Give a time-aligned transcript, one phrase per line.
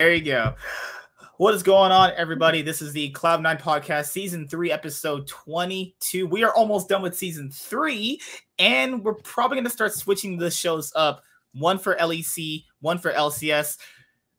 [0.00, 0.56] There you go.
[1.36, 2.62] What is going on, everybody?
[2.62, 6.26] This is the Cloud9 Podcast, Season 3, Episode 22.
[6.26, 8.20] We are almost done with Season 3,
[8.58, 11.22] and we're probably going to start switching the shows up
[11.52, 13.78] one for LEC, one for LCS.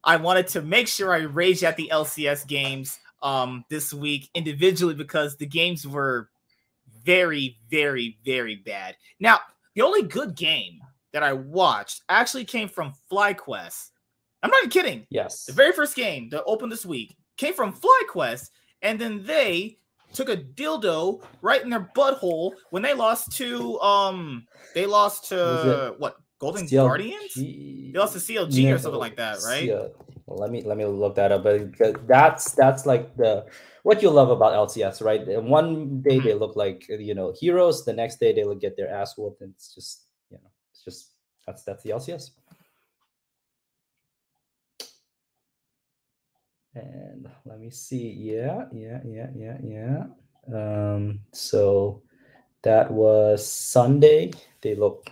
[0.04, 4.94] I wanted to make sure I rage at the LCS games um, this week individually
[4.94, 6.28] because the games were
[7.06, 8.98] very, very, very bad.
[9.22, 9.40] Now,
[9.74, 10.82] the only good game
[11.14, 13.92] that I watched actually came from FlyQuest
[14.46, 15.08] I'm not even kidding.
[15.10, 15.46] Yes.
[15.46, 18.50] The very first game that opened this week came from FlyQuest,
[18.82, 19.80] and then they
[20.14, 25.96] took a dildo right in their butthole when they lost to um they lost to
[25.98, 26.68] what Golden?
[26.68, 27.34] Guardians?
[27.36, 29.64] They lost to CLG no, or something like that, right?
[29.64, 29.88] Yeah.
[30.26, 31.44] Well, let me let me look that up.
[31.44, 33.46] But that's that's like the
[33.84, 35.22] what you love about LCS, right?
[35.42, 36.40] One day they mm-hmm.
[36.40, 39.54] look like you know heroes, the next day they will get their ass whooped, and
[39.56, 41.12] it's just you know it's just
[41.48, 42.32] that's that's the LCS.
[46.76, 48.10] And let me see.
[48.10, 50.04] Yeah, yeah, yeah, yeah, yeah.
[50.54, 52.02] Um, so
[52.64, 54.32] that was Sunday.
[54.62, 55.10] They look.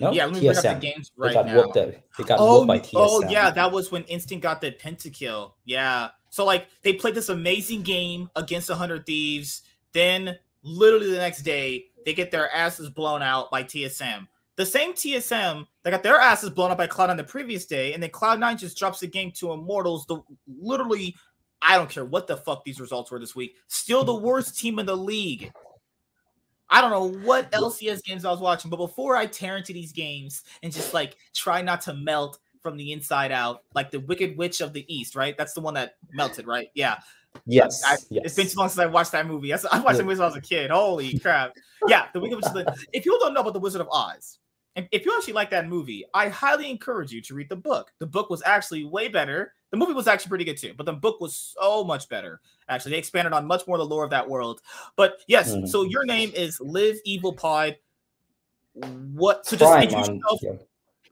[0.00, 0.42] No, yeah, let me TSM.
[0.42, 1.56] bring up the games right they got now.
[1.56, 2.92] Whooped, they got oh, by TSM.
[2.94, 5.52] Oh, yeah, that was when Instant got the pentakill.
[5.64, 6.08] Yeah.
[6.30, 9.62] So, like, they played this amazing game against 100 Thieves.
[9.92, 14.92] Then, literally the next day, they get their asses blown out by TSM the same
[14.92, 18.10] TSM that got their asses blown up by Cloud on the previous day, and then
[18.10, 20.06] Cloud9 just drops the game to Immortals.
[20.06, 20.18] The
[20.58, 21.14] literally,
[21.60, 23.54] I don't care what the fuck these results were this week.
[23.68, 25.52] Still the worst team in the league.
[26.70, 29.92] I don't know what LCS games I was watching, but before I tear into these
[29.92, 34.38] games and just like try not to melt from the inside out, like the Wicked
[34.38, 35.36] Witch of the East, right?
[35.36, 36.68] That's the one that melted, right?
[36.74, 36.96] Yeah.
[37.46, 38.24] Yes, I, yes.
[38.24, 39.52] It's been too long since I watched that movie.
[39.52, 40.04] I watched yeah.
[40.04, 40.70] movie when I was a kid.
[40.70, 41.52] Holy crap!
[41.88, 42.46] Yeah, the Wicked Witch.
[42.46, 44.38] Of the, if people don't know about the Wizard of Oz,
[44.76, 47.92] if you actually like that movie, I highly encourage you to read the book.
[47.98, 49.54] The book was actually way better.
[49.70, 52.40] The movie was actually pretty good too, but the book was so much better.
[52.68, 54.60] Actually, they expanded on much more of the lore of that world.
[54.96, 55.66] But yes, mm-hmm.
[55.66, 57.76] so your name is Live Evil Pod.
[58.72, 59.46] What?
[59.46, 60.40] So just Prime introduce on, yourself.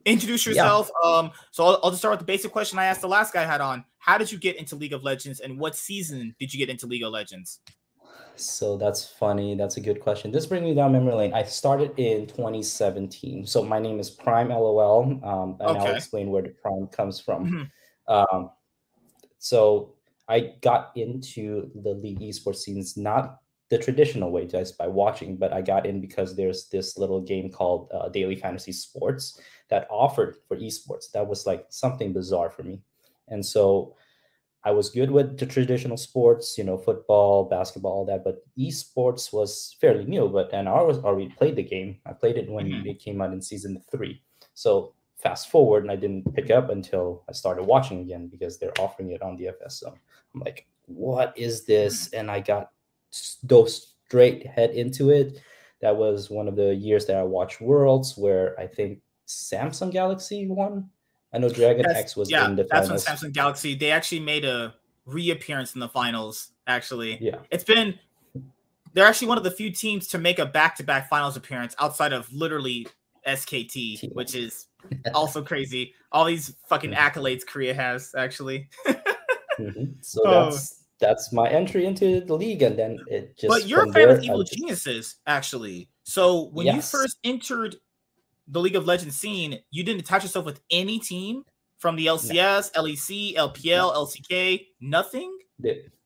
[0.05, 0.91] Introduce yourself.
[1.03, 1.09] Yeah.
[1.09, 1.31] Um.
[1.51, 3.45] So I'll, I'll just start with the basic question I asked the last guy I
[3.45, 3.85] had on.
[3.97, 6.85] How did you get into League of Legends, and what season did you get into
[6.85, 7.59] League of Legends?
[8.35, 9.55] So that's funny.
[9.55, 10.31] That's a good question.
[10.31, 11.33] This brings me down memory lane.
[11.33, 13.45] I started in 2017.
[13.45, 15.79] So my name is Prime LOL, um, and okay.
[15.79, 17.45] I'll explain where the Prime comes from.
[17.45, 18.35] Mm-hmm.
[18.35, 18.49] Um,
[19.37, 19.95] so
[20.27, 23.39] I got into the league esports scenes not
[23.69, 27.51] the traditional way, just by watching, but I got in because there's this little game
[27.51, 29.39] called uh, Daily Fantasy Sports
[29.69, 31.11] that offered for esports.
[31.11, 32.81] That was like something bizarre for me,
[33.29, 33.95] and so
[34.65, 39.33] I was good with the traditional sports, you know, football, basketball, all that, but esports
[39.33, 40.29] was fairly new.
[40.29, 41.97] But and I was already played the game.
[42.05, 42.87] I played it when mm-hmm.
[42.87, 44.21] it came out in season three.
[44.53, 48.79] So fast forward, and I didn't pick up until I started watching again because they're
[48.79, 49.71] offering it on DFS.
[49.71, 49.93] So
[50.33, 52.07] I'm like, what is this?
[52.07, 52.19] Mm-hmm.
[52.19, 52.71] And I got
[53.43, 55.39] those straight head into it.
[55.81, 60.47] That was one of the years that I watched Worlds, where I think Samsung Galaxy
[60.47, 60.89] won
[61.33, 63.07] I know Dragon that's, X was yeah, in the that's finals.
[63.07, 66.49] when Samsung Galaxy they actually made a reappearance in the finals.
[66.67, 67.97] Actually, yeah, it's been
[68.93, 72.31] they're actually one of the few teams to make a back-to-back finals appearance outside of
[72.31, 72.87] literally
[73.27, 74.67] SKT, which is
[75.13, 75.93] also crazy.
[76.11, 78.69] All these fucking accolades Korea has actually.
[78.87, 79.85] mm-hmm.
[80.01, 80.45] So oh.
[80.45, 83.49] that's that's my entry into the league, and then it just.
[83.49, 84.43] But you're a fan of Evil.
[84.43, 85.89] Geniuses, actually.
[86.03, 86.75] So when yes.
[86.75, 87.75] you first entered
[88.47, 91.43] the League of Legends scene, you didn't attach yourself with any team
[91.77, 92.83] from the LCS, no.
[92.83, 94.05] LEC, LPL, no.
[94.05, 95.37] LCK, nothing.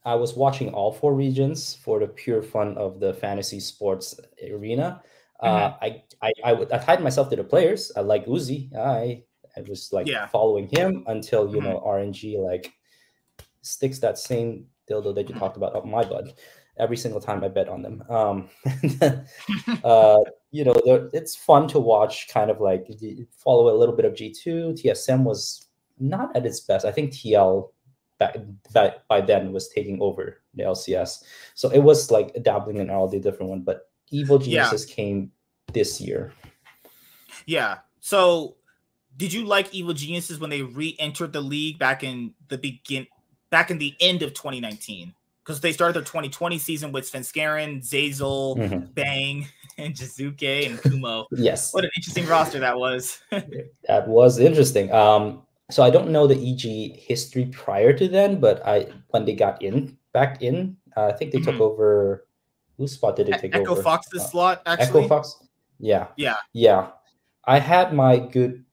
[0.05, 4.19] I was watching all four regions for the pure fun of the fantasy sports
[4.51, 5.01] arena.
[5.39, 5.85] Uh, mm-hmm.
[5.85, 5.87] Uh,
[6.21, 7.91] I, I, I, I tied myself to the players.
[7.95, 8.73] I like Uzi.
[8.75, 9.23] I,
[9.55, 10.27] I was like yeah.
[10.27, 11.69] following him until you mm-hmm.
[11.69, 12.71] know RNG like
[13.61, 15.39] sticks that same dildo that you mm-hmm.
[15.39, 16.39] talked about up my butt
[16.79, 18.03] every single time I bet on them.
[18.09, 18.49] Um,
[19.83, 20.17] uh,
[20.51, 20.75] you know,
[21.13, 22.27] it's fun to watch.
[22.29, 22.87] Kind of like
[23.37, 24.73] follow a little bit of G two.
[24.73, 25.67] TSM was
[25.99, 26.85] not at its best.
[26.85, 27.69] I think TL
[28.19, 28.37] back,
[28.73, 33.07] back by then was taking over the LCS, so it was like dabbling in all
[33.07, 33.61] the different one.
[33.61, 34.95] But Evil Geniuses yeah.
[34.95, 35.31] came
[35.73, 36.33] this year.
[37.45, 37.79] Yeah.
[37.99, 38.55] So,
[39.15, 43.07] did you like Evil Geniuses when they re-entered the league back in the begin,
[43.49, 45.13] back in the end of 2019?
[45.47, 48.91] Because they started their 2020 season with Svenskeren, Zeyzal, mm-hmm.
[48.91, 49.47] Bang,
[49.77, 51.25] and Jiizuke and Kumo.
[51.31, 51.73] yes.
[51.73, 53.21] What an interesting roster that was.
[53.87, 54.91] that was interesting.
[54.91, 59.35] Um, so I don't know the EG history prior to then, but I when they
[59.35, 61.51] got in back in, uh, I think they mm-hmm.
[61.51, 62.25] took over.
[62.77, 63.79] Whose spot did they take Echo over?
[63.79, 65.05] Echo Fox's uh, slot, actually.
[65.05, 65.43] Echo Fox.
[65.79, 66.07] Yeah.
[66.15, 66.35] Yeah.
[66.53, 66.89] Yeah.
[67.45, 68.65] I had my good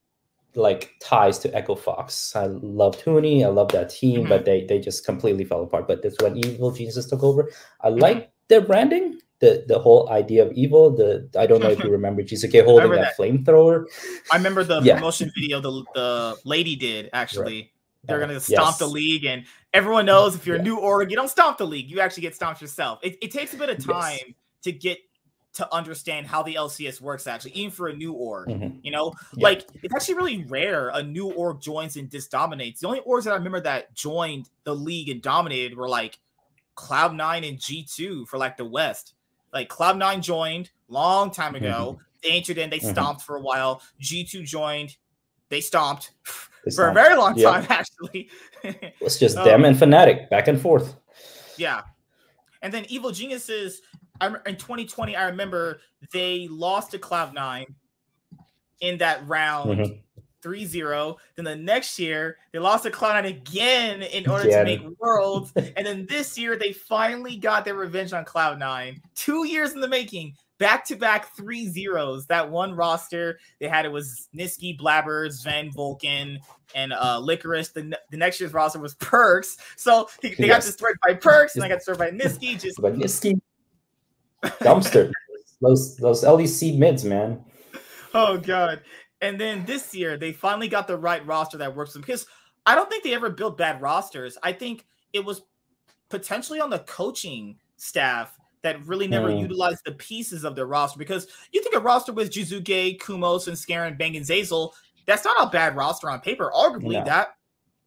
[0.56, 2.34] like ties to Echo Fox.
[2.36, 4.28] I love Toonie, I love that team, mm-hmm.
[4.28, 5.88] but they they just completely fell apart.
[5.88, 7.50] But that's when Evil Geniuses took over.
[7.80, 7.98] I mm-hmm.
[8.00, 10.90] like their branding, the the whole idea of evil.
[10.90, 13.18] The I don't know if you remember Jiizuke holding that, that.
[13.18, 13.86] flamethrower.
[14.32, 14.94] I remember the yeah.
[14.94, 17.54] promotion video the the lady did actually.
[17.54, 17.70] Right.
[18.06, 18.78] They're gonna stomp yes.
[18.78, 20.62] the league, and everyone knows if you're yeah.
[20.62, 21.90] a new org, you don't stomp the league.
[21.90, 22.98] You actually get stomped yourself.
[23.02, 24.34] It, it takes a bit of time yes.
[24.64, 24.98] to get
[25.54, 28.48] to understand how the LCS works actually, even for a new org.
[28.48, 28.78] Mm-hmm.
[28.82, 29.44] You know, yeah.
[29.44, 32.80] like it's actually really rare a new org joins and just dominates.
[32.80, 36.18] The only orgs that I remember that joined the league and dominated were like
[36.76, 39.14] Cloud9 and G2 for like the West.
[39.52, 41.98] Like Cloud9 joined long time ago.
[41.98, 42.02] Mm-hmm.
[42.22, 42.90] They entered in, they mm-hmm.
[42.90, 43.80] stomped for a while.
[44.02, 44.96] G2 joined,
[45.50, 46.12] they stomped
[46.64, 46.98] they for stomped.
[46.98, 48.28] a very long time, actually.
[48.62, 50.96] it's just um, them and Fnatic back and forth.
[51.56, 51.82] Yeah.
[52.64, 53.82] And then Evil Geniuses,
[54.22, 55.80] in 2020, I remember
[56.12, 57.66] they lost to Cloud9
[58.80, 59.78] in that round.
[59.78, 59.94] Mm-hmm.
[60.42, 61.16] 3-0.
[61.36, 65.50] Then the next year, they lost to Cloud9 again in order to make Worlds.
[65.56, 69.00] and then this year, they finally got their revenge on Cloud9.
[69.14, 72.26] Two years in the making, back-to-back three zeros.
[72.26, 76.38] That one roster they had it was Nisqy, Blaber, Zven, Vulcan,
[76.74, 77.72] and uh Licorice.
[77.72, 79.56] The, the next year's roster was Perkz.
[79.76, 80.64] So they, they yes.
[80.64, 82.60] got destroyed by Perkz, and I got destroyed by Nisqy.
[82.60, 83.40] Just by Nisqy.
[84.42, 85.10] Dumpster.
[85.60, 87.42] those those LEC mids, man.
[88.12, 88.82] Oh god.
[89.20, 92.26] And then this year, they finally got the right roster that works them because
[92.66, 94.36] I don't think they ever built bad rosters.
[94.42, 94.84] I think
[95.14, 95.42] it was
[96.10, 99.40] potentially on the coaching staff that really never mm.
[99.40, 103.56] utilized the pieces of their roster because you think a roster with Jiizuke, Kumos, and
[103.56, 104.72] Scarin, Bang, and Zeyzal,
[105.06, 106.50] that's not a bad roster on paper.
[106.52, 107.04] Arguably, no.
[107.04, 107.36] that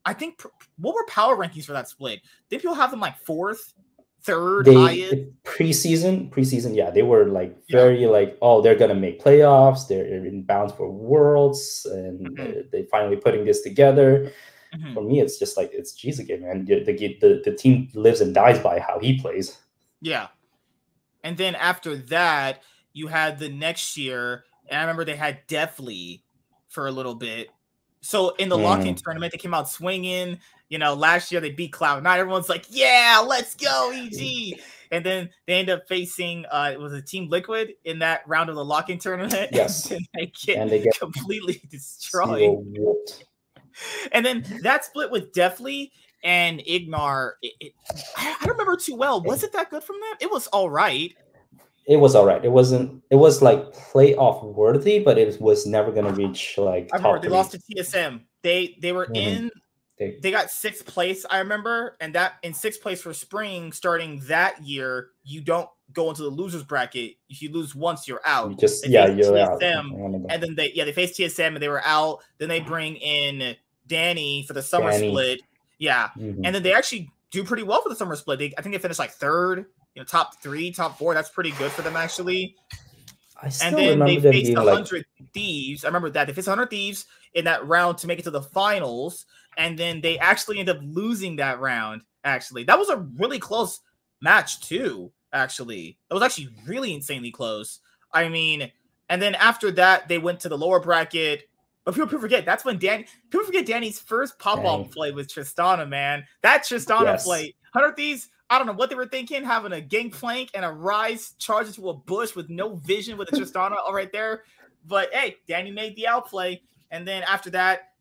[0.06, 0.42] I think
[0.78, 2.22] what were power rankings for that split?
[2.50, 3.74] Did people have them like fourth,
[4.22, 8.10] third they, highest preseason preseason yeah they were like very yeah.
[8.10, 12.60] like oh they're gonna make playoffs they're in bounds for worlds and mm-hmm.
[12.72, 14.32] they finally putting this together
[14.76, 14.94] mm-hmm.
[14.94, 18.20] for me it's just like it's jesus again man the, the, the, the team lives
[18.20, 19.60] and dies by how he plays
[20.02, 20.28] yeah
[21.28, 22.64] and then after that
[22.94, 26.24] you had the next year and i remember they had deftly
[26.68, 27.50] for a little bit
[28.02, 28.64] so in the mm.
[28.64, 30.40] lock-in tournament they came out swinging
[30.70, 32.20] you know, last year they beat Cloud Nine.
[32.20, 34.60] Everyone's like, "Yeah, let's go, EG!"
[34.90, 38.50] And then they end up facing uh, it was a Team Liquid in that round
[38.50, 39.50] of the lock-in tournament.
[39.52, 42.64] Yes, and they get, and they get completely destroyed.
[44.14, 45.92] And then that split with Deftly
[46.24, 47.32] and Ignar.
[47.42, 47.74] It, it,
[48.18, 49.22] I don't remember too well.
[49.22, 50.18] Was it that good from them?
[50.22, 51.14] It was all right.
[51.88, 52.44] It was all right.
[52.44, 53.02] It wasn't.
[53.10, 56.90] It was like playoff worthy, but it was never going to reach like.
[56.94, 58.22] I remember they lost to TSM.
[58.42, 59.16] They they were mm-hmm.
[59.16, 59.52] in
[59.98, 64.22] they, they got sixth place, I remember, and that in sixth place for spring starting
[64.28, 67.16] that year, you don't go into the losers bracket.
[67.30, 68.52] If you lose once, you're out.
[68.52, 70.32] You just they yeah, you're TSM, out.
[70.32, 72.20] And then they yeah they faced TSM and they were out.
[72.38, 73.56] Then they bring in
[73.88, 75.10] Danny for the summer Danny.
[75.10, 75.42] split.
[75.78, 76.44] Yeah, mm-hmm.
[76.44, 78.40] and then they actually do pretty well for the summer split.
[78.40, 81.14] They, I think they finished like third, you know, top three, top four.
[81.14, 82.56] That's pretty good for them actually.
[83.42, 85.32] I still and then they faced the hundred like...
[85.34, 85.84] thieves.
[85.84, 88.42] I remember that they faced hundred thieves in that round to make it to the
[88.42, 89.26] finals
[89.58, 92.04] and then they actually end up losing that round.
[92.24, 93.82] Actually, that was a really close
[94.22, 95.12] match too.
[95.34, 97.80] Actually, it was actually really insanely close.
[98.14, 98.72] I mean,
[99.10, 101.50] and then after that, they went to the lower bracket.
[101.88, 105.30] But people, people forget that's when Danny people forget Danny's first pop off play with
[105.30, 106.26] Tristana, man.
[106.42, 107.24] That Tristana yes.
[107.24, 107.56] play.
[107.74, 111.38] Hundred Thieves, I don't know what they were thinking, having a gangplank and a Ryze
[111.38, 114.44] charge into a bush with no vision with a Tristana all right there.
[114.86, 116.62] But hey, Danny made the outplay.
[116.92, 117.92] And then after that,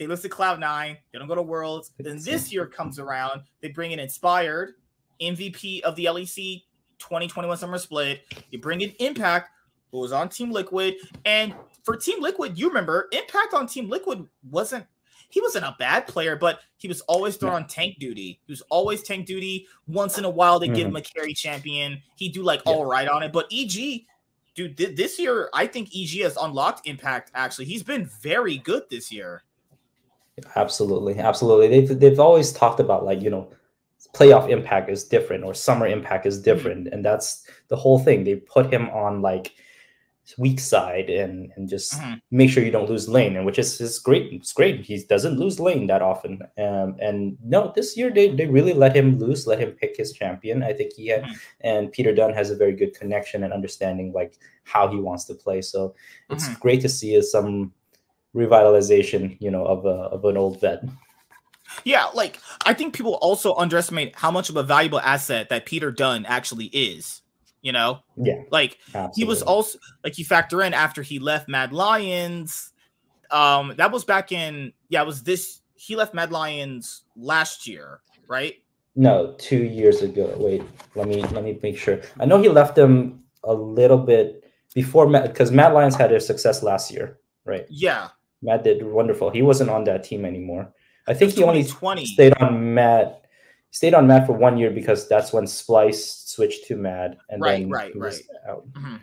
[0.00, 0.96] they lose to Cloud Nine.
[1.12, 1.92] They don't go to Worlds.
[1.96, 3.42] Then this year comes around.
[3.60, 4.72] They bring in Inspired,
[5.22, 6.64] MVP of the LEC
[6.98, 8.22] 2021 Summer Split.
[8.50, 9.50] You bring in Impact,
[9.92, 11.54] who was on Team Liquid, and
[11.88, 14.84] for Team Liquid, you remember Impact on Team Liquid wasn't.
[15.30, 18.40] He wasn't a bad player, but he was always thrown on tank duty.
[18.46, 19.66] He was always tank duty.
[19.86, 20.74] Once in a while, they mm.
[20.74, 22.02] give him a carry champion.
[22.16, 22.72] He do like yeah.
[22.72, 23.32] all right on it.
[23.32, 24.04] But EG,
[24.54, 27.30] dude, th- this year I think EG has unlocked Impact.
[27.34, 29.44] Actually, he's been very good this year.
[30.56, 31.68] Absolutely, absolutely.
[31.68, 33.50] They've they've always talked about like you know,
[34.12, 36.44] playoff impact is different or summer impact is mm-hmm.
[36.44, 36.94] different, mm-hmm.
[36.94, 38.24] and that's the whole thing.
[38.24, 39.54] They put him on like
[40.36, 42.14] weak side and and just mm-hmm.
[42.30, 44.32] make sure you don't lose lane, and which is is great.
[44.32, 44.80] It's great.
[44.84, 46.42] He doesn't lose lane that often.
[46.58, 50.12] Um, and no, this year they they really let him lose, let him pick his
[50.12, 50.62] champion.
[50.62, 51.34] I think he had, mm-hmm.
[51.62, 55.34] and Peter Dun has a very good connection and understanding like how he wants to
[55.34, 55.62] play.
[55.62, 55.94] So
[56.30, 56.60] it's mm-hmm.
[56.60, 57.72] great to see some
[58.34, 60.84] revitalization, you know, of a, of an old vet.
[61.84, 65.90] Yeah, like I think people also underestimate how much of a valuable asset that Peter
[65.90, 67.22] Dun actually is.
[67.60, 69.12] You know, yeah, like absolutely.
[69.16, 72.72] he was also like you factor in after he left Mad Lions.
[73.30, 75.60] Um, that was back in yeah, it was this.
[75.74, 78.54] He left Mad Lions last year, right?
[78.94, 80.34] No, two years ago.
[80.38, 80.62] Wait,
[80.94, 82.00] let me let me make sure.
[82.20, 86.62] I know he left them a little bit before because Mad Lions had their success
[86.62, 87.66] last year, right?
[87.68, 88.08] Yeah,
[88.42, 89.30] MAD did wonderful.
[89.30, 90.72] He wasn't on that team anymore.
[91.06, 92.04] I think he only 20.
[92.04, 93.16] stayed on MAD
[93.70, 97.60] stayed on Mad for one year because that's when Splyce switched to Mad and right,
[97.60, 98.20] then right, right.
[98.48, 98.96] Mm-hmm.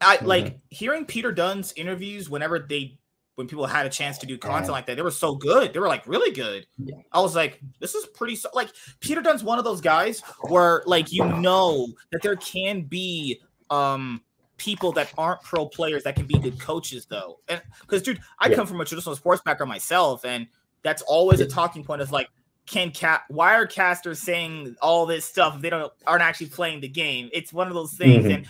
[0.00, 0.26] I mm-hmm.
[0.26, 2.98] like hearing Peter Dun's interviews whenever they
[3.36, 4.96] when people had a chance to do content like that.
[4.96, 5.72] They were so good.
[5.72, 6.66] They were like really good.
[6.78, 6.96] Yeah.
[7.12, 10.82] I was like, this is pretty so like Peter Dun's one of those guys where
[10.86, 13.40] like you know that there can be
[13.70, 14.22] um
[14.56, 17.40] people that aren't pro players that can be good coaches though.
[17.48, 18.56] And because dude, I yeah.
[18.56, 20.46] come from a traditional sports background myself, and
[20.82, 22.28] that's always a talking point is like,
[22.66, 26.80] can cat why are casters saying all this stuff if they don't aren't actually playing
[26.80, 27.30] the game?
[27.32, 28.34] It's one of those things, mm-hmm.
[28.34, 28.46] and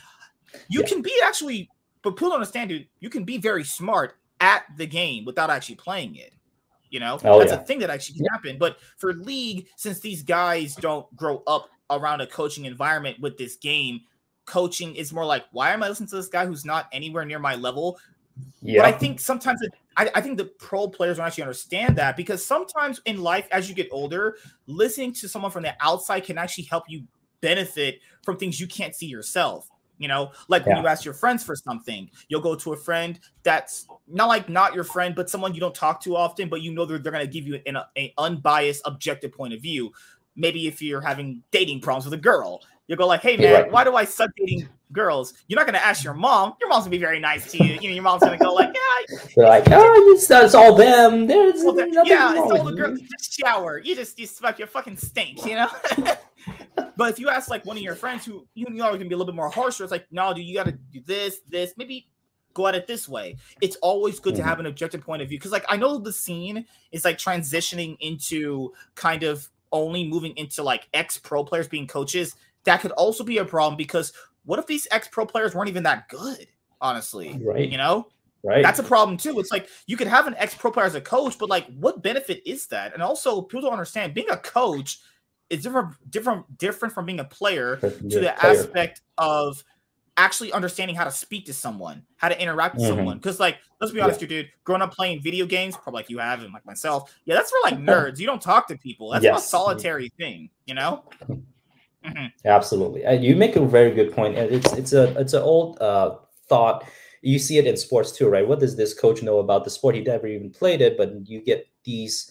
[0.68, 0.87] you yeah.
[0.87, 1.70] can be actually,
[2.02, 2.87] but people don't understand, dude.
[3.00, 6.32] You can be very smart at the game without actually playing it.
[6.90, 7.61] You know, oh, that's yeah.
[7.61, 8.58] a thing that actually can happen.
[8.58, 13.56] But for league, since these guys don't grow up around a coaching environment with this
[13.56, 14.00] game,
[14.46, 17.38] coaching is more like, why am I listening to this guy who's not anywhere near
[17.38, 17.99] my level?
[18.62, 18.83] Yeah.
[18.83, 22.16] But I think sometimes it, I, I, think the pro players don't actually understand that
[22.16, 26.37] because sometimes in life, as you get older, listening to someone from the outside can
[26.37, 27.05] actually help you
[27.40, 29.71] benefit from things you can't see yourself.
[29.99, 30.75] You know, like yeah.
[30.75, 34.49] when you ask your friends for something, you'll go to a friend that's not like
[34.49, 37.12] not your friend, but someone you don't talk to often, but you know they're, they're
[37.12, 39.93] going to give you an, an unbiased, objective point of view.
[40.35, 43.73] Maybe if you're having dating problems with a girl, you go like, "Hey man, right.
[43.73, 46.55] why do I suck dating girls?" You're not gonna ask your mom.
[46.61, 47.75] Your mom's gonna be very nice to you.
[47.75, 51.26] You know, your mom's gonna go like, "Yeah." They're like, "Oh, it's, it's all them.
[51.26, 51.76] There's well,
[52.07, 53.00] yeah, it's all the girls.
[53.00, 53.78] You Just shower.
[53.78, 55.45] You just you fuck your fucking stink.
[55.45, 55.69] You know."
[56.97, 59.14] but if you ask like one of your friends who you know are gonna be
[59.14, 61.75] a little bit more harsher, it's like, "No, dude, you got to do this, this,
[61.76, 62.09] maybe."
[62.55, 63.37] Go at it this way.
[63.61, 64.43] It's always good mm-hmm.
[64.43, 67.19] to have an objective point of view because, like, I know the scene is like
[67.19, 72.35] transitioning into kind of only moving into like ex pro players being coaches
[72.66, 74.12] that could also be a problem because
[74.44, 76.46] what if these ex pro players weren't even that good?
[76.80, 77.68] Honestly, right?
[77.68, 78.08] You know,
[78.44, 78.62] right?
[78.62, 79.40] That's a problem too.
[79.40, 82.02] It's like you could have an ex pro player as a coach, but like, what
[82.02, 82.92] benefit is that?
[82.92, 85.00] And also, people don't understand being a coach
[85.49, 88.35] is different, different, different from being a player to the player.
[88.42, 89.62] aspect of
[90.16, 92.96] actually understanding how to speak to someone, how to interact with mm-hmm.
[92.96, 93.18] someone.
[93.18, 94.28] Because, like, let's be honest, yeah.
[94.28, 97.50] dude, growing up playing video games, probably like you have, and like myself, yeah, that's
[97.50, 98.18] for like nerds.
[98.18, 99.11] You don't talk to people.
[99.11, 99.44] That's yes.
[99.44, 101.04] a solitary thing, you know.
[102.05, 102.26] Mm-hmm.
[102.45, 105.81] Absolutely, uh, you make a very good point, and it's it's a it's an old
[105.81, 106.17] uh,
[106.49, 106.85] thought.
[107.23, 108.47] You see it in sports too, right?
[108.47, 109.97] What does this coach know about the sport?
[109.97, 112.31] He never even played it, but you get these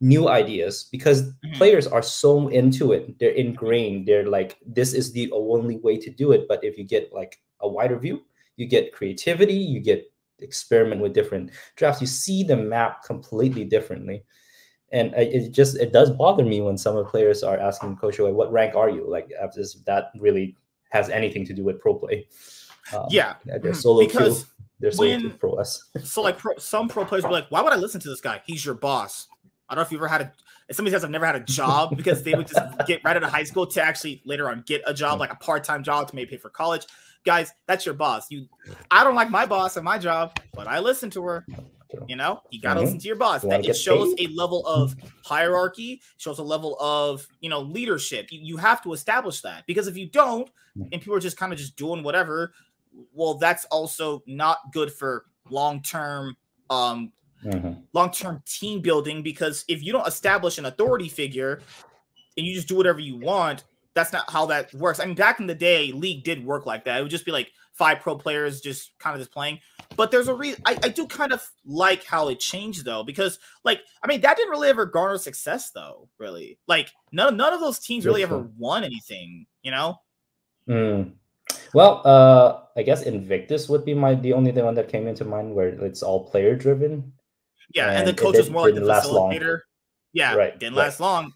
[0.00, 1.54] new ideas because mm-hmm.
[1.54, 3.18] players are so into it.
[3.18, 4.06] They're ingrained.
[4.06, 6.46] They're like, this is the only way to do it.
[6.48, 8.22] But if you get like a wider view,
[8.56, 9.54] you get creativity.
[9.54, 10.04] You get
[10.40, 12.00] experiment with different drafts.
[12.00, 14.24] You see the map completely differently
[14.92, 18.18] and it just it does bother me when some of the players are asking coach
[18.18, 19.08] like what rank are you?
[19.08, 20.56] Like as that really
[20.90, 22.28] has anything to do with pro play?
[22.94, 23.34] Um, yeah.
[23.44, 23.72] they're mm-hmm.
[23.72, 24.46] solo because
[24.78, 25.88] they're solo when, pro us.
[26.04, 28.40] so like pro, some pro players be like why would i listen to this guy?
[28.46, 29.28] He's your boss.
[29.68, 30.32] I don't know if you've ever had a
[30.72, 33.30] somebody says i've never had a job because they would just get right out of
[33.30, 36.30] high school to actually later on get a job like a part-time job to maybe
[36.30, 36.86] pay for college.
[37.24, 38.30] Guys that's your boss.
[38.30, 38.46] You
[38.90, 41.44] i don't like my boss and my job but i listen to her
[42.08, 42.84] you know, you got to mm-hmm.
[42.84, 43.42] listen to your boss.
[43.42, 44.30] You that it shows paid.
[44.30, 48.30] a level of hierarchy, shows a level of you know leadership.
[48.30, 50.88] You, you have to establish that because if you don't, mm.
[50.92, 52.52] and people are just kind of just doing whatever,
[53.12, 56.36] well, that's also not good for long term
[56.70, 57.12] um
[57.44, 57.80] mm-hmm.
[57.92, 59.22] long term team building.
[59.22, 61.60] Because if you don't establish an authority figure
[62.36, 65.00] and you just do whatever you want, that's not how that works.
[65.00, 66.98] I mean, back in the day, league did work like that.
[66.98, 69.58] It would just be like five pro players just kind of just playing.
[69.96, 73.38] But there's a reason I, I do kind of like how it changed though, because
[73.64, 76.58] like I mean that didn't really ever garner success though, really.
[76.66, 80.00] Like none none of those teams really ever won anything, you know?
[80.68, 81.12] Mm.
[81.72, 85.54] Well, uh I guess Invictus would be my the only one that came into mind
[85.54, 87.12] where it's all player driven.
[87.74, 89.60] Yeah, and, and the coach was more like the facilitator.
[90.12, 90.58] Yeah, right.
[90.58, 90.84] Didn't right.
[90.84, 91.32] last long.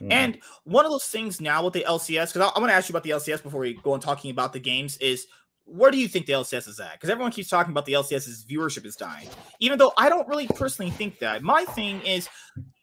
[0.00, 0.12] Mm-hmm.
[0.12, 2.92] And one of those things now with the LCS, because I'm going to ask you
[2.92, 5.26] about the LCS before we go on talking about the games, is
[5.70, 6.92] where do you think the LCS is at?
[6.92, 9.28] Because everyone keeps talking about the LCS's viewership is dying,
[9.60, 11.42] even though I don't really personally think that.
[11.42, 12.28] My thing is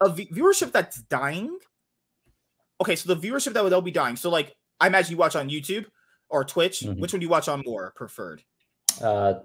[0.02, 1.58] a viewership that's dying.
[2.82, 4.16] Okay, so the viewership that will be dying.
[4.16, 5.86] So, like, I imagine you watch on YouTube
[6.30, 6.82] or Twitch.
[6.82, 7.00] Mm-hmm.
[7.00, 8.44] Which one do you watch on more preferred?
[9.02, 9.36] Uh,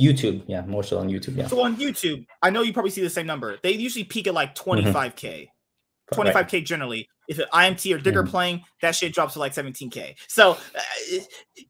[0.00, 1.36] YouTube, yeah, more so on YouTube.
[1.36, 1.46] Yeah.
[1.48, 3.58] So on YouTube, I know you probably see the same number.
[3.62, 6.20] They usually peak at like 25k, mm-hmm.
[6.20, 6.64] 25k right.
[6.64, 10.16] generally if an IMT or Digger playing, that shit drops to like 17k.
[10.26, 11.18] So uh,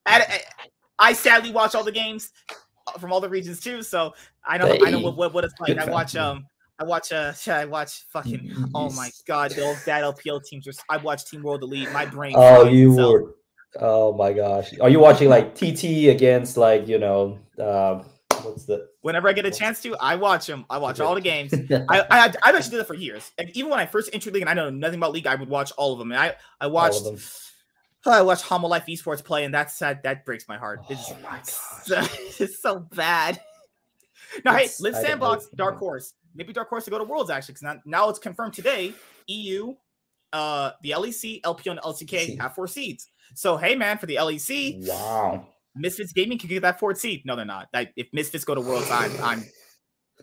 [0.06, 0.42] at,
[0.98, 2.30] I sadly watch all the games.
[2.98, 3.82] from all the regions too.
[3.82, 4.80] So I know hey.
[4.84, 5.76] I know what, what, what it's like.
[5.78, 6.46] I watch um
[6.78, 10.66] I watch uh I watch fucking oh my god the old that LPL teams.
[10.88, 11.90] I watch Team World Elite.
[11.92, 12.34] My brain.
[12.36, 13.34] Oh, you were.
[13.80, 17.38] Oh my gosh, are you watching like TT against like you know?
[17.58, 18.02] Uh,
[18.44, 18.88] what's the?
[19.02, 20.64] Whenever I get a chance to, I watch them.
[20.70, 21.52] I watch all the games.
[21.70, 23.30] I, I I've actually did that for years.
[23.38, 25.48] And even when I first entered league and I know nothing about league, I would
[25.48, 26.12] watch all of them.
[26.12, 27.02] And I I watched.
[28.06, 30.80] I watched Hanwha Life Esports play, and that's that that breaks my heart.
[30.88, 32.00] It's, oh my so,
[32.44, 33.40] it's so bad.
[34.44, 36.12] Now, hey, Liiv Sandbox, Dark Horse.
[36.34, 38.92] Maybe Dark Horse to go to Worlds actually, because now, now it's confirmed today.
[39.26, 39.74] EU,
[40.34, 43.08] uh, the LEC, LPO, and LCK have four seeds.
[43.34, 45.46] So hey, man, for the LEC, wow,
[45.78, 47.22] Misfits Gaming can get that fourth seed.
[47.24, 47.68] No, they're not.
[47.72, 49.44] That, if Misfits go to Worlds, I'm, I'm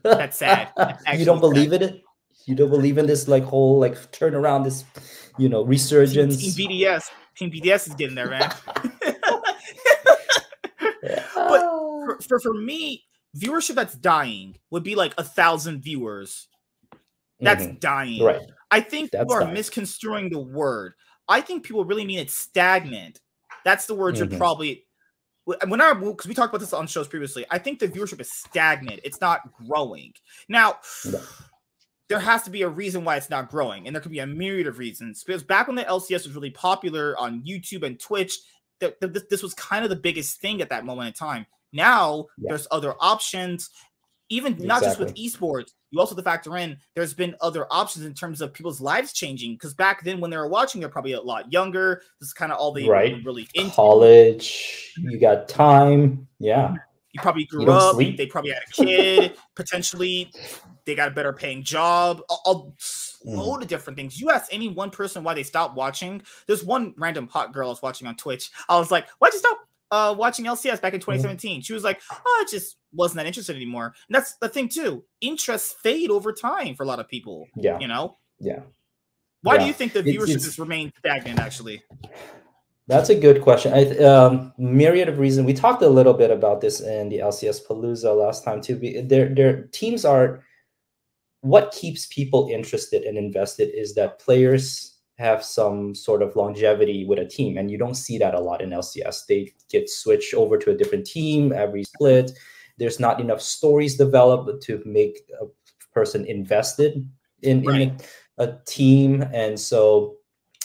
[0.03, 0.71] that's sad.
[0.77, 1.81] That's you don't believe sad.
[1.81, 2.03] in it?
[2.45, 4.83] You don't believe in this like whole like turnaround, this
[5.37, 6.37] you know resurgence.
[6.37, 7.03] Team, Team BDS,
[7.35, 8.53] Team BDS is getting there, man.
[11.35, 13.03] but for, for, for me,
[13.35, 16.47] viewership that's dying would be like a thousand viewers.
[17.39, 17.79] That's mm-hmm.
[17.79, 18.23] dying.
[18.23, 18.49] Right.
[18.71, 19.53] I think that's people are dying.
[19.53, 20.93] misconstruing the word.
[21.27, 23.19] I think people really mean it's stagnant.
[23.63, 24.29] That's the word mm-hmm.
[24.29, 24.84] you're probably
[25.45, 27.45] when I because we talked about this on shows previously.
[27.51, 28.99] I think the viewership is stagnant.
[29.03, 30.13] It's not growing.
[30.49, 30.79] Now,
[32.09, 34.27] there has to be a reason why it's not growing, and there could be a
[34.27, 35.23] myriad of reasons.
[35.23, 38.37] Because back when the LCS was really popular on YouTube and Twitch,
[38.79, 41.45] th- th- this was kind of the biggest thing at that moment in time.
[41.73, 42.49] Now yeah.
[42.49, 43.69] there's other options,
[44.29, 44.67] even exactly.
[44.67, 45.71] not just with esports.
[45.91, 49.13] You also have to factor in there's been other options in terms of people's lives
[49.13, 49.53] changing.
[49.53, 52.01] Because back then, when they were watching, they're probably a lot younger.
[52.19, 53.15] This is kind of all they right.
[53.23, 53.71] really into.
[53.71, 56.27] College, you got time.
[56.39, 56.73] Yeah.
[57.11, 57.95] You probably grew you up.
[57.95, 58.17] Sleep.
[58.17, 59.37] They probably had a kid.
[59.55, 60.31] potentially,
[60.85, 62.21] they got a better paying job.
[62.29, 62.53] A, a
[63.23, 63.61] load mm.
[63.61, 64.19] of different things.
[64.19, 66.21] You ask any one person why they stopped watching.
[66.45, 68.51] There's one random hot girl I was watching on Twitch.
[68.67, 69.59] I was like, why'd you stop
[69.91, 71.61] uh, watching LCS back in 2017.
[71.61, 73.93] She was like, oh, I just wasn't that interested anymore.
[74.07, 75.03] And that's the thing too.
[75.21, 77.47] Interests fade over time for a lot of people.
[77.55, 77.79] Yeah.
[77.79, 78.17] You know?
[78.39, 78.61] Yeah.
[79.41, 79.61] Why yeah.
[79.61, 81.83] do you think the viewership has remained stagnant actually?
[82.87, 83.73] That's a good question.
[83.73, 85.47] I, um, myriad of reasons.
[85.47, 88.75] We talked a little bit about this in the LCS Palooza last time too.
[89.05, 90.43] Their their teams are
[91.41, 97.19] what keeps people interested and invested is that players have some sort of longevity with
[97.19, 97.57] a team.
[97.57, 99.25] And you don't see that a lot in LCS.
[99.27, 102.31] They get switched over to a different team every split.
[102.77, 105.45] There's not enough stories developed to make a
[105.93, 107.09] person invested
[107.41, 107.81] in, right.
[107.81, 107.97] in
[108.37, 109.23] a, a, team.
[109.33, 110.17] And so,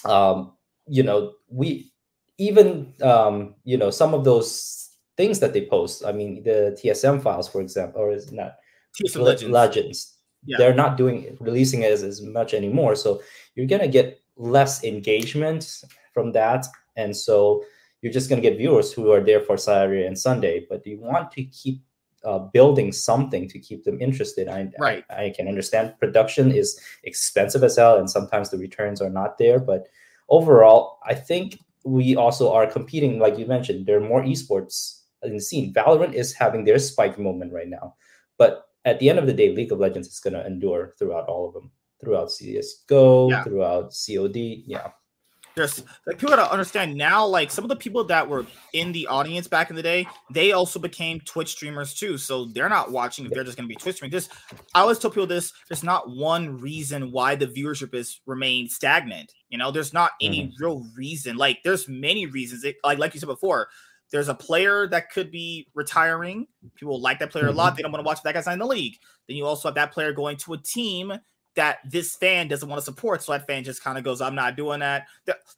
[0.04, 0.52] um,
[0.88, 1.92] you know, we
[2.38, 7.22] even, um, you know, some of those things that they post, I mean, the TSM
[7.22, 8.56] files, for example, or is not
[9.00, 9.52] TSM Legends.
[9.52, 10.16] Legends.
[10.44, 10.56] Yeah.
[10.58, 12.96] They're not doing releasing it as, as much anymore.
[12.96, 13.22] So
[13.54, 16.66] you're gonna get less engagement from that.
[16.96, 17.62] And so
[18.00, 20.98] you're just going to get viewers who are there for Saturday and Sunday, but you
[20.98, 21.83] want to keep
[22.24, 24.48] uh, building something to keep them interested.
[24.48, 25.05] I, right.
[25.11, 29.38] I, I, can understand production is expensive as hell, and sometimes the returns are not
[29.38, 29.59] there.
[29.59, 29.88] But
[30.29, 35.35] overall, I think we also are competing, like you mentioned, there are more esports in
[35.35, 35.72] the scene.
[35.72, 37.94] Valorant is having their spike moment right now.
[38.37, 41.26] But at the end of the day, League of Legends is going to endure throughout
[41.26, 41.70] all of them
[42.02, 43.44] throughout CSGO, yeah.
[43.44, 44.62] throughout COD.
[44.66, 44.90] Yeah.
[45.56, 49.06] There's like people gotta understand now, like some of the people that were in the
[49.08, 52.16] audience back in the day, they also became Twitch streamers too.
[52.18, 54.12] So they're not watching if they're just gonna be Twitch streaming.
[54.12, 54.28] This
[54.74, 59.32] I always tell people this there's not one reason why the viewership is remained stagnant.
[59.48, 60.64] You know, there's not any mm-hmm.
[60.64, 61.36] real reason.
[61.36, 62.62] Like there's many reasons.
[62.62, 63.68] It, like like you said before,
[64.12, 66.46] there's a player that could be retiring.
[66.76, 67.54] People like that player mm-hmm.
[67.54, 67.76] a lot.
[67.76, 68.96] They don't want to watch that guy's in the league.
[69.26, 71.12] Then you also have that player going to a team
[71.61, 73.23] that this fan doesn't want to support.
[73.23, 75.09] So that fan just kind of goes, I'm not doing that.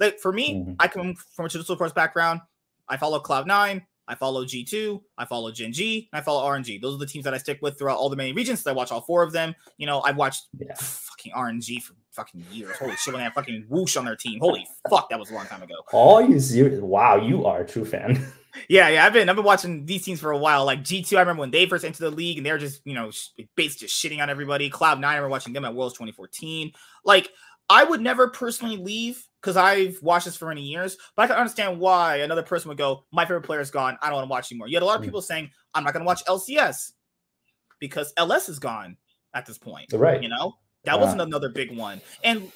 [0.00, 0.72] Like for me, mm-hmm.
[0.80, 2.40] I come from a traditional course background.
[2.88, 6.82] I follow Cloud9, I follow G2, I follow Gen G, and I follow RNG.
[6.82, 8.62] Those are the teams that I stick with throughout all the main regions.
[8.62, 9.54] So I watch all four of them.
[9.78, 10.74] You know, I've watched yeah.
[10.74, 12.76] fucking RNG for fucking years.
[12.78, 14.40] Holy shit, when they have fucking whoosh on their team.
[14.40, 15.76] Holy fuck, that was a long time ago.
[15.92, 16.80] Oh, you serious?
[16.80, 18.26] Wow, you are a true fan.
[18.68, 20.64] Yeah, yeah, I've been I've been watching these teams for a while.
[20.64, 22.94] Like G two, I remember when they first entered the league and they're just you
[22.94, 23.10] know
[23.56, 24.68] basically just shitting on everybody.
[24.68, 26.72] Cloud nine, I remember watching them at Worlds 2014.
[27.04, 27.30] Like
[27.70, 31.36] I would never personally leave because I've watched this for many years, but I can
[31.36, 33.96] understand why another person would go, "My favorite player is gone.
[34.02, 35.06] I don't want to watch anymore." You had a lot of mm.
[35.06, 36.92] people saying, "I'm not going to watch LCS
[37.78, 38.96] because LS is gone
[39.34, 40.22] at this point." Right.
[40.22, 42.52] You know that wasn't another big one, and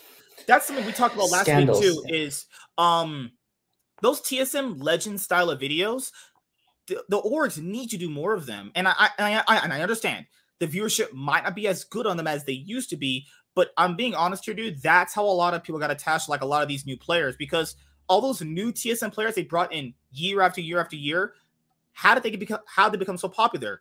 [0.47, 1.81] that's something we talked about last Scandals.
[1.81, 2.15] week too.
[2.15, 3.33] Is um
[4.03, 6.13] those TSM legend style of videos,
[6.87, 8.71] the, the orgs need to do more of them.
[8.75, 10.27] And I, I, I, and I understand
[10.59, 13.71] the viewership might not be as good on them as they used to be, but
[13.77, 14.83] I'm being honest here, dude.
[14.83, 16.97] That's how a lot of people got attached to like a lot of these new
[16.97, 17.77] players because
[18.09, 21.35] all those new TSM players they brought in year after year after year,
[21.93, 23.81] how did they become how did they become so popular?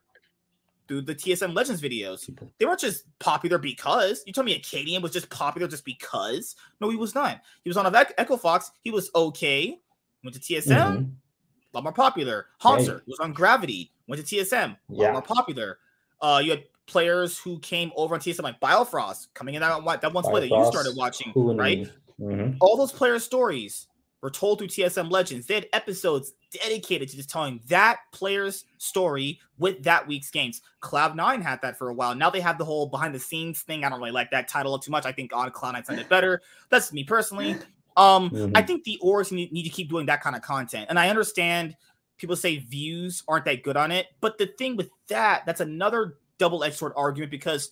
[0.88, 2.30] through the TSM Legends videos.
[2.60, 6.56] They weren't just popular because you told me Akaadian was just popular just because.
[6.80, 7.42] No, he was not.
[7.64, 8.72] He was on a Echo Fox.
[8.84, 9.80] He was okay.
[10.26, 11.04] Went to TSM, mm-hmm.
[11.04, 12.48] a lot more popular.
[12.62, 13.92] Hauntzer was on Gravity.
[14.08, 15.06] Went to TSM, a yeah.
[15.06, 15.78] lot more popular.
[16.22, 20.00] Uh, you had players who came over on TSM like Biofrost coming in that one
[20.02, 21.90] that one split that you started watching, right?
[22.20, 22.58] Mm-hmm.
[22.62, 23.88] All those player stories
[24.22, 25.46] were told through TSM Legends.
[25.46, 30.62] They had episodes dedicated to just telling that player's story with that week's games.
[30.82, 32.16] Cloud9 had that for a while.
[32.16, 33.84] Now they have the whole behind the scenes thing.
[33.84, 35.06] I don't really like that title too much.
[35.06, 36.42] I think on Cloud9 sounded better.
[36.70, 37.56] That's me personally.
[37.98, 38.52] Um, mm-hmm.
[38.56, 40.88] I think the orgs need, need to keep doing that kind of content.
[40.90, 41.76] And I understand
[42.18, 44.08] people say views aren't that good on it.
[44.22, 47.72] But the thing with that, that's another double-edged sword argument because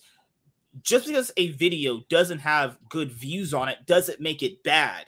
[0.82, 5.06] just because a video doesn't have good views on it doesn't make it bad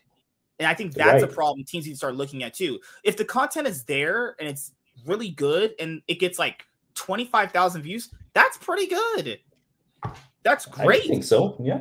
[0.59, 1.31] and I think that's right.
[1.31, 2.81] a problem teams need to start looking at too.
[3.05, 4.73] If the content is there and it's
[5.05, 9.39] really good and it gets like 25,000 views, that's pretty good.
[10.43, 11.05] That's great.
[11.05, 11.57] I think so.
[11.61, 11.81] Yeah.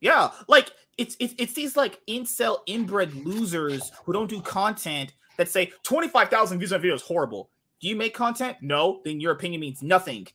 [0.00, 0.30] Yeah.
[0.48, 5.72] Like it's it's, it's these like incel inbred losers who don't do content that say
[5.82, 7.50] 25,000 views on a video is horrible.
[7.80, 8.58] Do you make content?
[8.60, 10.28] No, then your opinion means nothing.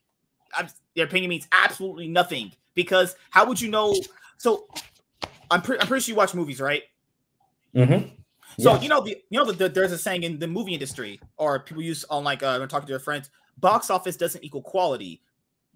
[0.56, 3.96] I'm, your opinion means absolutely nothing because how would you know?
[4.38, 4.68] So
[5.52, 6.84] I'm, pre- I'm pretty sure you watch movies, right?
[7.76, 8.10] Mm-hmm.
[8.60, 11.20] So you know the you know the, the, there's a saying in the movie industry
[11.38, 14.64] or people use on like uh, when talking to their friends, box office doesn't equal
[14.64, 15.22] quality.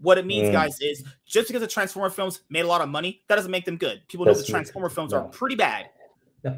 [0.01, 0.53] What it means, mm.
[0.53, 3.65] guys, is just because the Transformer films made a lot of money, that doesn't make
[3.65, 4.01] them good.
[4.07, 4.95] People That's know the Transformer true.
[4.95, 5.89] films are pretty bad.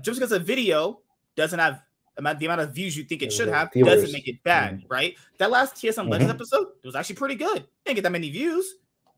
[0.02, 1.02] Just because a video
[1.36, 1.82] doesn't have
[2.16, 3.96] the amount of views you think it should have Viewers.
[3.96, 4.84] doesn't make it bad, mm.
[4.90, 5.16] right?
[5.40, 6.10] That last TSM mm-hmm.
[6.10, 7.66] Legends episode, it was actually pretty good.
[7.86, 8.76] Didn't get that many views,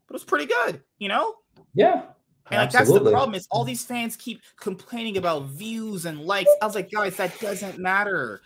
[0.08, 0.82] but it was pretty good.
[0.98, 1.36] You know?
[1.74, 2.04] Yeah.
[2.52, 2.94] And like Absolutely.
[2.94, 6.50] that's the problem is all these fans keep complaining about views and likes.
[6.62, 8.42] I was like, guys, that doesn't matter.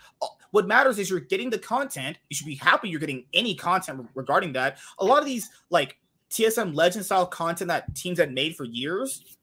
[0.52, 2.18] What matters is you're getting the content.
[2.30, 4.78] You should be happy you're getting any content regarding that.
[5.00, 5.98] A lot of these like
[6.32, 9.38] TSM legend style content that teams had made for years.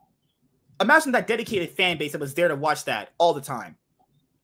[0.80, 3.76] Imagine that dedicated fan base that was there to watch that all the time.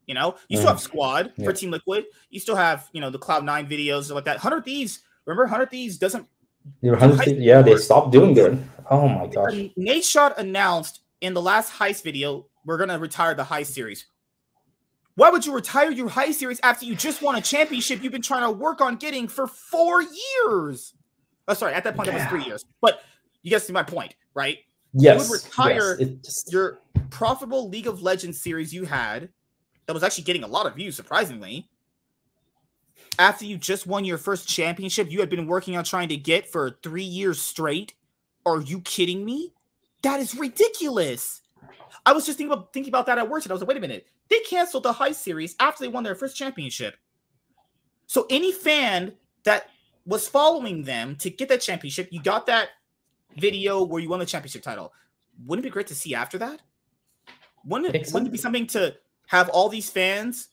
[0.06, 0.72] You know, you still mm.
[0.72, 1.44] have Squad yeah.
[1.44, 2.06] for Team Liquid.
[2.30, 4.36] You still have, you know, the Cloud9 videos like that.
[4.36, 6.26] 100 Thieves, remember 100 Thieves doesn't
[6.80, 8.58] yeah, they stopped doing it.
[8.90, 9.52] Oh my gosh.
[9.78, 14.06] Nadeshot announced in the last heist video, we're gonna retire the heist series.
[15.14, 18.22] Why would you retire your Heist series after you just won a championship you've been
[18.22, 20.94] trying to work on getting for four years?
[21.48, 22.14] Oh, sorry, at that point yeah.
[22.14, 22.64] it was three years.
[22.80, 23.02] But
[23.42, 24.58] you guys see my point, right?
[24.94, 25.24] Yes.
[25.24, 26.52] You would retire yes, just...
[26.52, 29.28] your profitable League of Legends series you had
[29.86, 31.68] that was actually getting a lot of views, surprisingly
[33.18, 36.50] after you just won your first championship you had been working on trying to get
[36.50, 37.94] for three years straight?
[38.46, 39.52] Are you kidding me?
[40.02, 41.41] That is ridiculous.
[42.04, 43.76] I was just thinking about thinking about that at work, and I was like, wait
[43.76, 44.06] a minute.
[44.28, 46.96] They canceled the Heist series after they won their first championship.
[48.06, 49.12] So any fan
[49.44, 49.68] that
[50.04, 52.70] was following them to get that championship, you got that
[53.36, 54.92] video where you won the championship title.
[55.46, 56.60] Wouldn't it be great to see after that?
[57.64, 58.96] Wouldn't it, wouldn't it be something to
[59.28, 60.48] have all these fans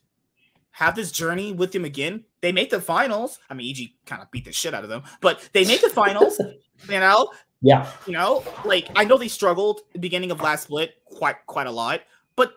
[0.72, 2.24] have this journey with them again.
[2.42, 3.40] They make the finals.
[3.50, 5.90] I mean, EG kind of beat the shit out of them, but they make the
[5.90, 6.40] finals.
[6.90, 7.90] you know, yeah.
[8.06, 11.72] You know, like I know they struggled the beginning of last split quite quite a
[11.72, 12.02] lot,
[12.36, 12.54] but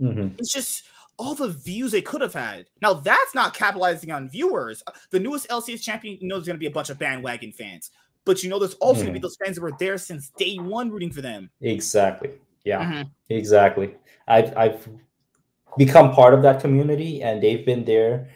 [0.00, 0.34] mm-hmm.
[0.38, 0.84] it's just
[1.18, 2.66] all the views they could have had.
[2.82, 4.82] Now that's not capitalizing on viewers.
[5.10, 7.90] The newest LCS champion, you know, there's going to be a bunch of bandwagon fans,
[8.24, 9.06] but you know, there's also mm-hmm.
[9.06, 11.50] going to be those fans that were there since day one rooting for them.
[11.60, 12.30] Exactly.
[12.64, 12.84] Yeah.
[12.84, 13.08] Mm-hmm.
[13.28, 13.94] Exactly.
[14.26, 14.88] I've I've
[15.76, 18.28] become part of that community and they've been there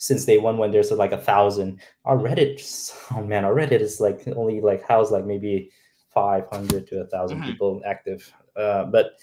[0.00, 2.58] since day one when there's like a thousand our reddit
[3.14, 5.70] oh man our reddit is like only like house like maybe
[6.12, 7.46] 500 to a 1000 mm-hmm.
[7.46, 9.20] people active uh, but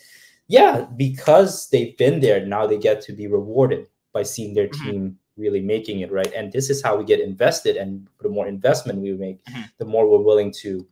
[0.47, 4.85] yeah because they've been there now they get to be rewarded by seeing their mm-hmm.
[4.85, 8.47] team really making it right and this is how we get invested and the more
[8.47, 9.61] investment we make mm-hmm.
[9.79, 10.87] the more we're willing to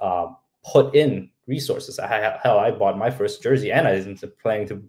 [0.00, 0.26] uh,
[0.64, 4.82] put in resources I, hell i bought my first jersey and i was planning to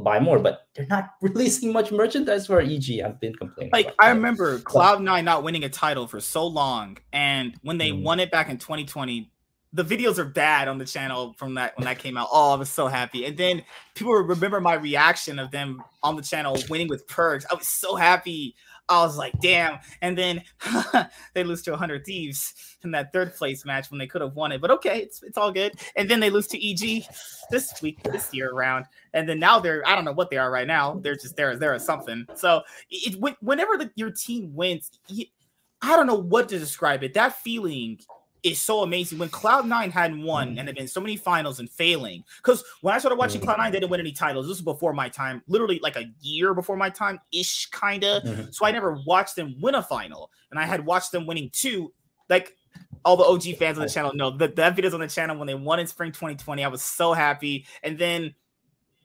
[0.00, 3.00] buy more, but they're not releasing much merchandise for EG.
[3.00, 3.70] I've been complaining.
[3.72, 8.02] Like I remember Cloud9 not winning a title for so long, and when they mm.
[8.02, 9.30] won it back in 2020,
[9.74, 12.28] the videos are bad on the channel from that when that came out.
[12.30, 13.24] Oh, I was so happy.
[13.26, 13.62] And then
[13.94, 17.44] people remember my reaction of them on the channel winning with Perkz.
[17.50, 18.54] I was so happy.
[18.88, 19.78] I was like, damn.
[20.02, 20.42] And then
[21.34, 24.52] they lose to 100 Thieves in that third place match when they could have won
[24.52, 24.60] it.
[24.60, 25.74] But okay, it's, it's all good.
[25.96, 27.04] And then they lose to EG
[27.50, 28.84] this week, this year around.
[29.14, 31.00] And then now they're, I don't know what they are right now.
[31.02, 32.26] They're just there, there or something.
[32.34, 34.90] So it, whenever the, your team wins,
[35.80, 37.14] I don't know what to describe it.
[37.14, 38.00] That feeling
[38.44, 39.18] is so amazing.
[39.18, 40.58] When Cloud9 hadn't won mm.
[40.58, 43.46] and there've been so many finals and failing, because when I started watching mm.
[43.46, 44.46] Cloud9, they didn't win any titles.
[44.46, 48.22] This was before my time, literally like a year before my time ish, kind of.
[48.22, 48.50] Mm-hmm.
[48.50, 51.92] So I never watched them win a final, and I had watched them winning two.
[52.28, 52.54] Like
[53.04, 55.46] all the OG fans on the channel know that that video's on the channel when
[55.46, 56.62] they won in spring 2020.
[56.62, 58.34] I was so happy, and then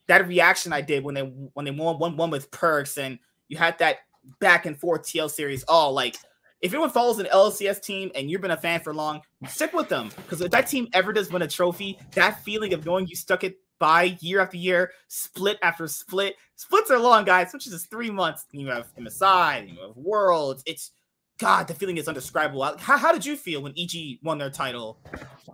[0.07, 3.57] that reaction I did when they when they won one one with Perkz, and you
[3.57, 3.99] had that
[4.39, 5.63] back and forth TL series.
[5.67, 6.17] Oh, like
[6.61, 9.89] if anyone follows an LCS team and you've been a fan for long, stick with
[9.89, 13.15] them because if that team ever does win a trophy, that feeling of knowing you
[13.15, 16.35] stuck it by year after year, split after split.
[16.55, 18.45] Splits are long, guys, which is just three months.
[18.51, 20.61] You have MSI, you have Worlds.
[20.65, 20.91] It's
[21.37, 22.77] God, the feeling is undescribable.
[22.77, 24.99] How, how did you feel when EG won their title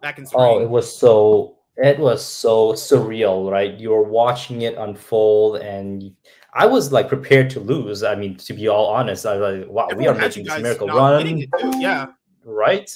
[0.02, 0.44] back in oh, spring?
[0.44, 3.74] Oh, it was so it was so surreal, right?
[3.74, 6.16] You were watching it unfold, and
[6.54, 8.04] I was like prepared to lose.
[8.04, 10.62] I mean, to be all honest, I was like, wow, Everyone we are making this
[10.62, 11.46] miracle run,
[11.80, 12.08] yeah,
[12.46, 12.90] right?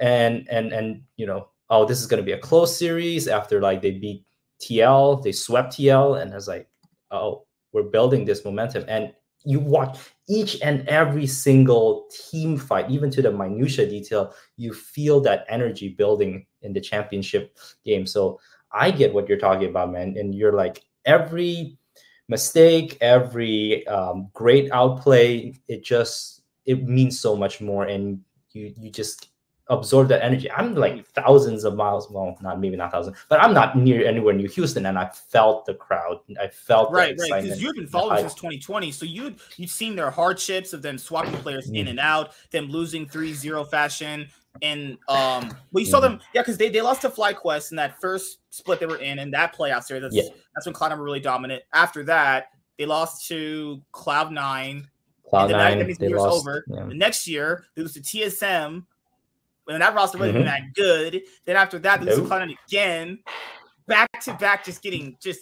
[0.00, 3.60] And and and you know, oh, this is going to be a close series after
[3.60, 4.24] like they beat
[4.60, 6.68] TL, they swept TL, and I was like,
[7.10, 8.84] oh, we're building this momentum.
[8.88, 9.12] And
[9.44, 15.20] you watch each and every single team fight, even to the minutia detail, you feel
[15.20, 18.06] that energy building in the championship game.
[18.06, 18.40] So
[18.72, 20.16] I get what you're talking about, man.
[20.18, 21.78] And you're like every
[22.28, 28.20] mistake, every um, great outplay, it just it means so much more, and
[28.52, 29.30] you you just
[29.70, 30.50] absorb that energy.
[30.50, 34.34] I'm like thousands of miles, well, not maybe not thousands, but I'm not near anywhere
[34.34, 36.18] near Houston, and I felt the crowd.
[36.40, 40.10] I felt right, right, because you've been following since 2020, so you you've seen their
[40.10, 41.76] hardships of them swapping players mm-hmm.
[41.76, 44.28] in and out, them losing 3-0 fashion,
[44.62, 48.00] and um, well, you saw them, yeah, because they, they lost to FlyQuest in that
[48.00, 50.02] first split they were in, in that playoff series.
[50.02, 50.22] That's yeah.
[50.54, 51.62] that's when Cloud9 were really dominant.
[51.72, 54.88] After that, they lost to Cloud Nine.
[55.28, 56.64] Cloud Nine, they lost, over.
[56.68, 56.86] Yeah.
[56.86, 58.84] The next year, they lose to TSM
[59.64, 60.46] when that roster wasn't mm-hmm.
[60.46, 61.22] that good.
[61.44, 62.28] Then after that, they nope.
[62.28, 63.18] Cloud9 again,
[63.86, 65.40] back to back, just getting just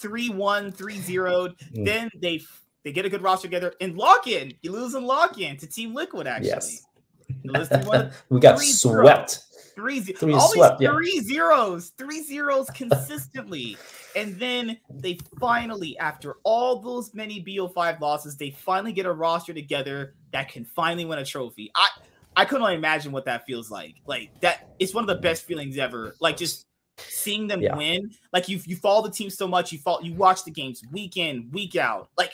[0.00, 0.76] 3-1, 3-0.
[0.76, 1.84] Mm.
[1.84, 2.40] Then they
[2.84, 4.52] they get a good roster together and lock in.
[4.62, 6.48] You lose and lock in to Team Liquid, actually.
[6.48, 6.86] Yes.
[8.28, 9.40] we got swept.
[9.74, 11.22] Three, three all swept, three yeah.
[11.22, 13.76] zeros, three zeros consistently.
[14.14, 19.52] and then they finally, after all those many BO5 losses, they finally get a roster
[19.52, 21.72] together that can finally win a trophy.
[21.74, 21.88] I
[22.36, 23.96] I couldn't only imagine what that feels like.
[24.06, 26.14] Like that, it's one of the best feelings ever.
[26.20, 26.66] Like just
[26.98, 27.76] seeing them yeah.
[27.76, 28.10] win.
[28.32, 29.72] Like you, you follow the team so much.
[29.72, 32.10] You follow, you watch the games week in, week out.
[32.16, 32.32] Like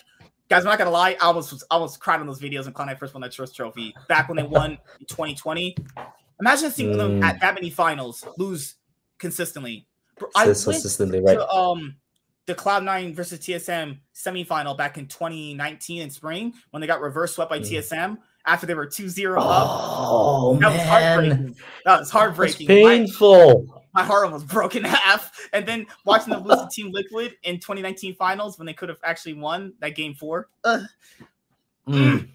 [0.50, 1.16] guys, I'm not gonna lie.
[1.20, 3.94] I almost, I almost cried on those videos when Cloud9 first won that first trophy
[4.08, 5.76] back when they won in 2020.
[6.40, 6.96] Imagine seeing mm.
[6.96, 8.74] them at that many finals lose
[9.18, 9.86] consistently.
[10.34, 11.34] I consistently, right?
[11.34, 11.96] To, um,
[12.46, 17.50] the Cloud9 versus TSM semifinal back in 2019 in spring when they got reverse swept
[17.50, 17.70] by mm.
[17.70, 19.42] TSM after they were 2-0 up.
[19.46, 20.72] Oh, that man.
[20.72, 21.56] was heartbreaking.
[21.84, 22.66] That was heartbreaking.
[22.66, 23.66] painful.
[23.66, 25.48] My, my, heart almost broke in half.
[25.52, 28.98] And then watching them lose to Team Liquid in 2019 finals when they could have
[29.04, 30.48] actually won that game four.
[30.64, 30.84] Uh,
[31.88, 32.28] mm.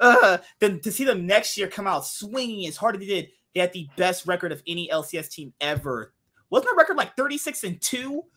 [0.00, 3.28] uh, then to see them next year come out swinging as hard as they did,
[3.54, 6.12] they had the best record of any LCS team ever.
[6.50, 8.22] Wasn't the record like 36 and 2?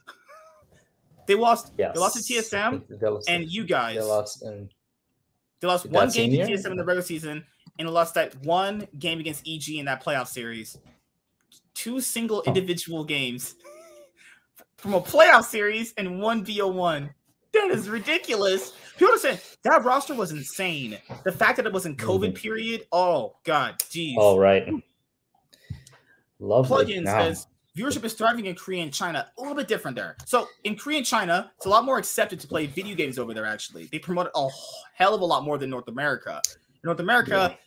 [1.28, 1.74] They lost.
[1.76, 1.96] Yes.
[1.96, 3.96] They lost to TSM and you guys.
[3.96, 4.70] They lost and
[5.60, 7.44] they lost one game to TSM in the regular season
[7.78, 10.78] and they lost that one game against EG in that playoff series.
[11.76, 13.56] Two single individual games
[14.78, 17.10] from a playoff series and one BO1.
[17.54, 18.74] That is ridiculous.
[18.98, 20.98] People are saying that roster was insane.
[21.24, 22.34] The fact that it was in COVID mm-hmm.
[22.34, 24.18] period, oh god, geez.
[24.18, 24.68] All right.
[26.40, 26.86] Lovely.
[26.86, 29.28] Plugin says viewership is thriving in Korea and China.
[29.38, 30.16] A little bit different there.
[30.26, 33.34] So in Korea and China, it's a lot more accepted to play video games over
[33.34, 33.46] there.
[33.46, 34.48] Actually, they promote it a
[34.96, 36.42] hell of a lot more than North America.
[36.48, 37.58] In North America, yeah.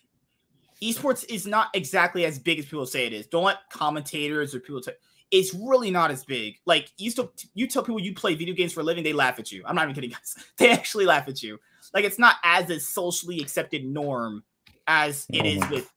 [0.82, 3.26] Esports is not exactly as big as people say it is.
[3.26, 4.80] Don't let commentators or people.
[4.80, 4.92] T-
[5.30, 6.56] it's really not as big.
[6.64, 9.38] Like you still, you tell people you play video games for a living, they laugh
[9.38, 9.62] at you.
[9.66, 10.36] I'm not even kidding, guys.
[10.56, 11.58] They actually laugh at you.
[11.92, 14.44] Like it's not as a socially accepted norm
[14.86, 15.74] as it is mm-hmm.
[15.74, 15.92] with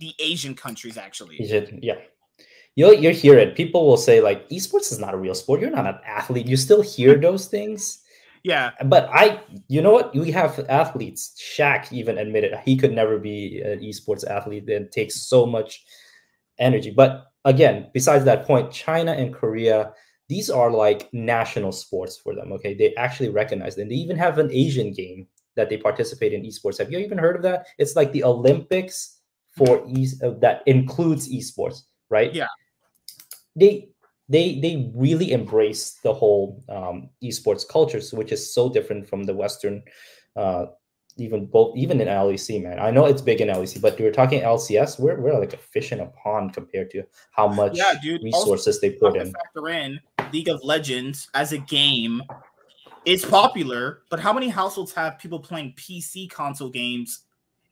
[0.00, 0.96] the Asian countries.
[0.96, 1.36] Actually,
[1.82, 1.96] yeah
[2.74, 3.54] you'll you hear it.
[3.54, 5.60] People will say like esports is not a real sport.
[5.60, 6.46] You're not an athlete.
[6.46, 8.01] You still hear those things.
[8.42, 8.72] Yeah.
[8.84, 10.14] But I you know what?
[10.14, 11.34] We have athletes.
[11.40, 14.68] Shaq even admitted he could never be an esports athlete.
[14.68, 15.84] It takes so much
[16.58, 16.90] energy.
[16.90, 19.92] But again, besides that point, China and Korea,
[20.28, 22.52] these are like national sports for them.
[22.52, 22.74] Okay.
[22.74, 23.88] They actually recognize them.
[23.88, 26.78] They even have an Asian game that they participate in esports.
[26.78, 27.66] Have you even heard of that?
[27.78, 29.18] It's like the Olympics
[29.56, 30.08] for e-
[30.40, 32.34] that includes esports, right?
[32.34, 32.48] Yeah
[33.56, 33.88] they
[34.32, 39.34] they they really embrace the whole um, esports culture, which is so different from the
[39.34, 39.82] Western,
[40.36, 40.66] uh,
[41.18, 42.78] even both even in LEC, man.
[42.78, 44.98] I know it's big in LEC, but we are talking LCS.
[44.98, 48.22] We're we're like a fish in a pond compared to how much yeah, dude.
[48.22, 49.32] resources also, they put in.
[49.32, 50.00] Factor in
[50.32, 52.22] League of Legends as a game
[53.04, 57.24] is popular, but how many households have people playing PC console games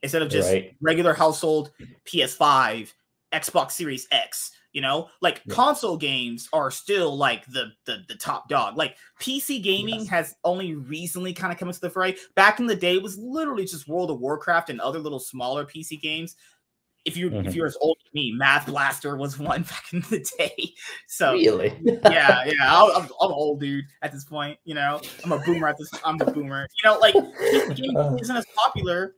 [0.02, 0.76] instead of just right.
[0.82, 1.72] regular household
[2.04, 2.92] PS5
[3.32, 4.52] Xbox Series X.
[4.72, 5.56] You know, like yes.
[5.56, 8.76] console games are still like the the, the top dog.
[8.76, 10.08] Like PC gaming yes.
[10.08, 12.16] has only recently kind of come into the fray.
[12.36, 15.64] Back in the day, it was literally just World of Warcraft and other little smaller
[15.64, 16.36] PC games.
[17.04, 17.48] If you mm-hmm.
[17.48, 20.72] if you're as old as me, Math Blaster was one back in the day.
[21.08, 24.58] So really, yeah, yeah, I'm, I'm, I'm, an old dude at this point.
[24.64, 25.90] You know, I'm a boomer at this.
[26.04, 26.68] I'm the boomer.
[26.82, 27.14] You know, like
[27.74, 28.16] gaming uh.
[28.20, 29.16] isn't as popular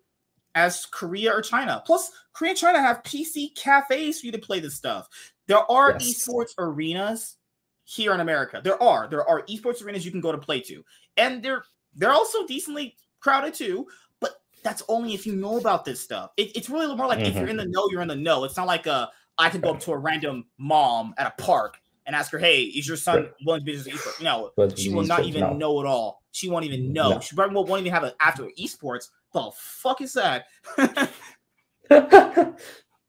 [0.54, 1.82] as Korea or China.
[1.84, 5.08] Plus, Korea and China have PC cafes for you to play this stuff.
[5.46, 6.26] There are yes.
[6.28, 7.36] esports arenas
[7.84, 8.60] here in America.
[8.62, 9.08] There are.
[9.08, 10.84] There are esports arenas you can go to play to.
[11.16, 13.86] And they're they're also decently crowded too,
[14.20, 16.30] but that's only if you know about this stuff.
[16.36, 17.28] It, it's really more like mm-hmm.
[17.28, 17.72] if you're in the mm-hmm.
[17.72, 18.44] know, you're in the know.
[18.44, 21.78] It's not like a I can go up to a random mom at a park
[22.06, 24.90] and ask her, "Hey, is your son willing to be an esports?" No, but she
[24.90, 25.52] will not even no.
[25.52, 26.22] know at all.
[26.30, 27.10] She won't even know.
[27.10, 27.20] No.
[27.20, 30.44] She probably won't even have an after esports the fuck is that?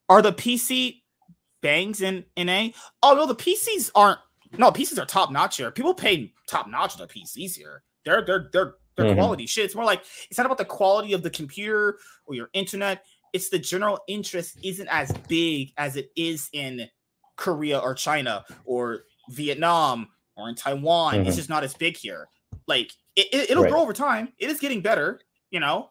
[0.09, 1.02] are the PC
[1.63, 2.67] bangs in NA?
[3.01, 4.19] Oh no, the PCs aren't.
[4.55, 5.71] No, PCs are top notch here.
[5.71, 7.81] People pay top notch the PCs here.
[8.05, 9.15] They're they're they're they're mm-hmm.
[9.15, 9.65] quality shit.
[9.65, 11.97] It's more like it's not about the quality of the computer
[12.27, 13.03] or your internet.
[13.33, 16.87] It's the general interest isn't as big as it is in
[17.35, 21.15] Korea or China or Vietnam or in Taiwan.
[21.15, 21.27] Mm-hmm.
[21.27, 22.27] It's just not as big here.
[22.67, 23.71] Like it, will it, right.
[23.71, 24.33] grow over time.
[24.37, 25.89] It is getting better, you know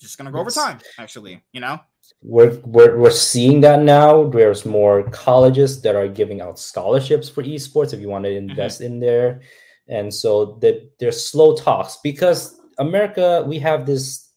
[0.00, 0.78] just gonna go over time.
[0.98, 1.78] Actually, you know,
[2.22, 4.28] we're, we're we're seeing that now.
[4.28, 8.50] There's more colleges that are giving out scholarships for esports if you want to mm-hmm.
[8.50, 8.92] invest mm-hmm.
[8.92, 9.40] in there,
[9.88, 14.30] and so the, there's slow talks because America we have this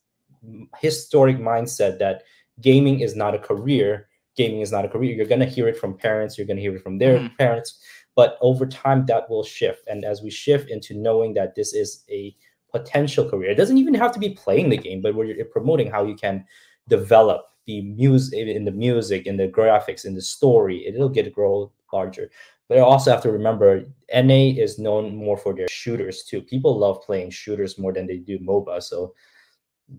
[0.80, 2.24] historic mindset that
[2.62, 4.08] gaming is not a career.
[4.36, 5.14] Gaming is not a career.
[5.14, 6.38] You're gonna hear it from parents.
[6.38, 7.36] You're gonna hear it from their mm-hmm.
[7.36, 7.80] parents.
[8.16, 12.04] But over time, that will shift, and as we shift into knowing that this is
[12.10, 12.36] a
[12.74, 13.52] potential career.
[13.52, 16.44] It doesn't even have to be playing the game, but we're promoting how you can
[16.90, 20.86] develop the music in the music, in the graphics, in the story.
[20.86, 22.30] It'll get grow larger.
[22.70, 26.42] But I also have to remember NA is known more for their shooters too.
[26.42, 28.82] People love playing shooters more than they do MOBA.
[28.82, 29.14] So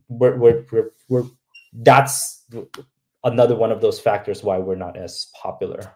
[0.09, 1.24] we're we're we're, we're
[1.72, 2.44] that's
[3.24, 5.94] another one of those factors why we're not as popular.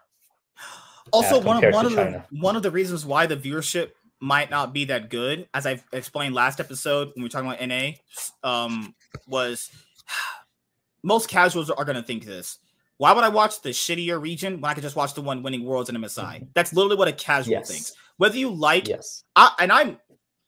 [1.11, 4.73] Also, one of one of the one of the reasons why the viewership might not
[4.73, 7.91] be that good, as I've explained last episode when we were talking about NA,
[8.43, 8.93] um,
[9.27, 9.71] was
[11.03, 12.59] most casuals are going to think this.
[12.97, 15.63] Why would I watch the shittier region when I could just watch the one winning
[15.63, 16.35] worlds in MSI?
[16.35, 16.45] Mm-hmm.
[16.53, 17.71] That's literally what a casual yes.
[17.71, 17.93] thinks.
[18.17, 19.97] Whether you like, yes, I, and I'm,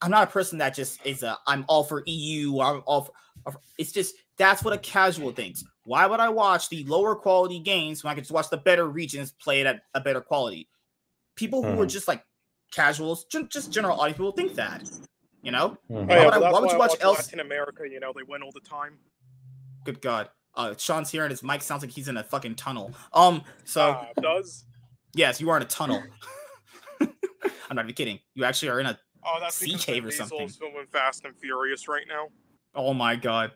[0.01, 2.59] I'm not a person that just is a I'm all for EU.
[2.59, 3.03] I'm all
[3.45, 5.63] for, it's just that's what a casual thinks.
[5.85, 8.85] Why would I watch the lower quality games when I could just watch the better
[8.85, 10.67] regions play it at a better quality?
[11.35, 11.81] People who mm-hmm.
[11.81, 12.23] are just like
[12.71, 14.89] casuals, just general audience people think that.
[15.41, 16.07] You know, mm-hmm.
[16.07, 17.83] why, would, I, why would you watch, watch Latin America?
[17.89, 18.99] You know, they win all the time.
[19.85, 22.93] Good God, uh, Sean's here and his mic sounds like he's in a fucking tunnel.
[23.13, 24.65] Um, so uh, does
[25.13, 26.03] yes, you are in a tunnel.
[27.01, 28.19] I'm not even kidding.
[28.33, 30.47] You actually are in a oh, that's sea cave or something.
[30.47, 32.27] Filming Fast and Furious right now.
[32.75, 33.51] Oh my God.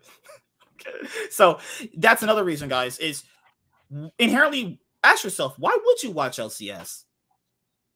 [0.80, 1.08] okay.
[1.32, 1.60] So
[1.98, 2.98] that's another reason, guys.
[3.00, 3.24] Is
[4.20, 7.04] inherently ask yourself why would you watch LCS?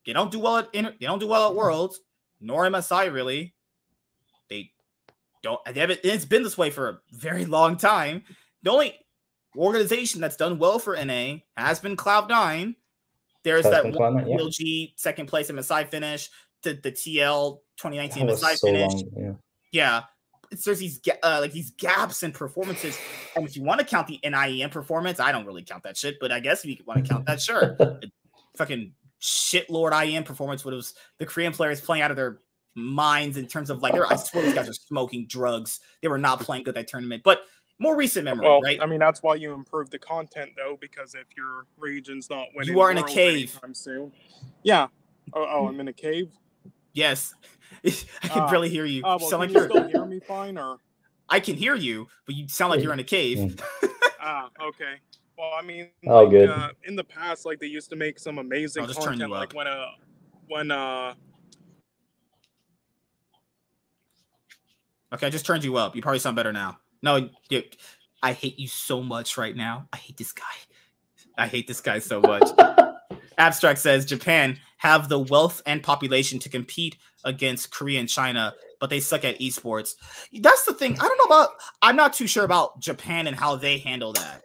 [0.05, 2.01] They don't do well at inter- they don't do well at Worlds,
[2.39, 3.53] nor MSI really.
[4.49, 4.71] They
[5.43, 5.59] don't.
[5.65, 8.23] They haven't, it's been this way for a very long time.
[8.63, 8.95] The only
[9.57, 12.75] organization that's done well for NA has been Cloud9.
[13.43, 14.37] There's that one yeah.
[14.37, 16.29] LG second place MSI finish,
[16.63, 18.93] the, the TL 2019 MSI so finish.
[18.93, 19.31] Long, yeah.
[19.71, 20.01] yeah.
[20.51, 22.97] It's, there's these uh, like these gaps in performances,
[23.35, 26.17] and if you want to count the NIEM performance, I don't really count that shit,
[26.19, 27.77] but I guess if you want to count that, sure.
[28.57, 32.39] fucking shit lord IEM performance when it was the Korean players playing out of their
[32.75, 35.79] minds in terms of like I swear these guys are smoking drugs.
[36.01, 37.23] They were not playing good that tournament.
[37.23, 37.41] But
[37.79, 38.79] more recent memory, well, right?
[38.81, 42.73] I mean, that's why you improve the content though, because if your region's not winning,
[42.73, 43.57] you are in a cave.
[43.73, 44.11] Soon.
[44.63, 44.87] Yeah.
[45.33, 46.31] Oh, oh, I'm in a cave.
[46.93, 47.33] Yes,
[47.85, 49.03] I can uh, barely hear you.
[49.03, 50.77] Uh, well, sound like you still hear me fine, or
[51.29, 53.61] I can hear you, but you sound like you're in a cave.
[54.21, 54.95] ah, okay.
[55.37, 56.49] Well, I mean, oh, like, good.
[56.49, 59.85] Uh, in the past, like they used to make some amazing content, like when uh
[60.47, 61.13] when uh.
[65.13, 65.95] Okay, I just turned you up.
[65.95, 66.77] You probably sound better now.
[67.01, 67.63] No, you,
[68.21, 69.87] I hate you so much right now.
[69.93, 70.43] I hate this guy.
[71.37, 72.49] I hate this guy so much.
[73.37, 78.89] Abstract says Japan have the wealth and population to compete against Korea and China, but
[78.89, 79.95] they suck at esports.
[80.33, 80.99] That's the thing.
[80.99, 81.49] I don't know about.
[81.81, 84.43] I'm not too sure about Japan and how they handle that.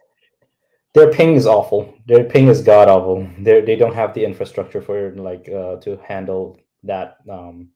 [0.93, 1.93] Their ping is awful.
[2.07, 3.27] Their ping is god awful.
[3.39, 7.17] They they don't have the infrastructure for like uh, to handle that.
[7.29, 7.69] Um,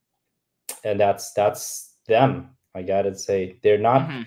[0.84, 2.50] and that's that's them.
[2.74, 4.08] I gotta say they're not.
[4.08, 4.22] Mm-hmm.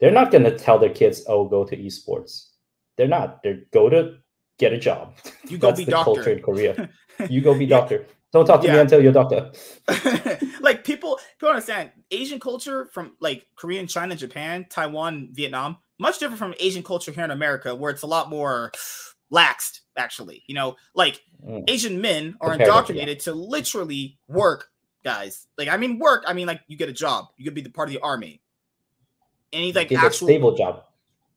[0.00, 2.48] They're not gonna tell their kids, "Oh, go to esports."
[2.96, 3.42] They're not.
[3.42, 4.18] They're go to
[4.58, 5.14] get a job.
[5.48, 6.14] You go be the doctor.
[6.14, 6.88] culture in Korea.
[7.28, 7.80] You go be yeah.
[7.80, 8.06] doctor.
[8.32, 8.74] Don't talk to yeah.
[8.74, 9.50] me until you're a doctor.
[10.60, 16.38] like people, people understand Asian culture from like Korean, China, Japan, Taiwan, Vietnam, much different
[16.38, 18.70] from Asian culture here in America, where it's a lot more
[19.32, 19.80] laxed.
[19.96, 21.64] Actually, you know, like mm.
[21.68, 23.24] Asian men are indoctrinated yeah.
[23.24, 24.68] to literally work,
[25.02, 25.48] guys.
[25.56, 26.22] Like I mean, work.
[26.26, 28.42] I mean, like you get a job, you could be the part of the army.
[29.52, 30.84] Any like actual stable job.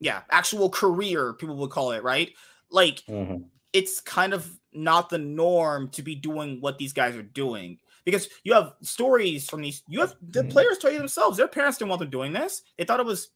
[0.00, 2.30] Yeah, actual career, people would call it, right?
[2.70, 3.44] Like mm-hmm.
[3.72, 8.28] it's kind of not the norm to be doing what these guys are doing because
[8.44, 10.48] you have stories from these you have the mm-hmm.
[10.48, 13.28] players tell you themselves their parents didn't want them doing this they thought it was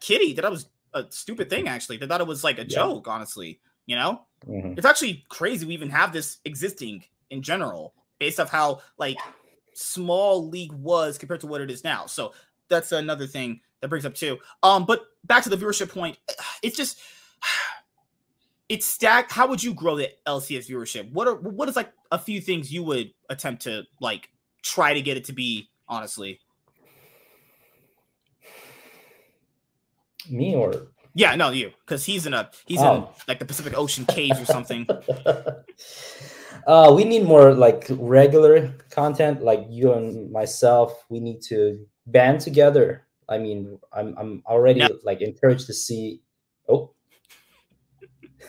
[0.00, 2.76] kitty that was a stupid thing actually they thought it was like a yeah.
[2.76, 4.74] joke honestly you know mm-hmm.
[4.76, 9.16] it's actually crazy we even have this existing in general based off how like
[9.74, 12.32] small league was compared to what it is now so
[12.68, 16.16] that's another thing that brings up too um but back to the viewership point
[16.62, 16.98] it's just
[18.68, 19.30] it's stacked.
[19.30, 21.10] How would you grow the LCS viewership?
[21.12, 24.28] What are what is like a few things you would attempt to like
[24.62, 25.68] try to get it to be?
[25.86, 26.40] Honestly,
[30.30, 32.94] me or yeah, no, you because he's in a he's oh.
[32.94, 34.86] in like the Pacific Ocean caves or something.
[36.66, 41.04] uh, we need more like regular content, like you and myself.
[41.10, 43.03] We need to band together.
[43.28, 44.88] I mean, I'm I'm already yeah.
[45.04, 46.20] like encouraged to see.
[46.68, 46.94] Oh,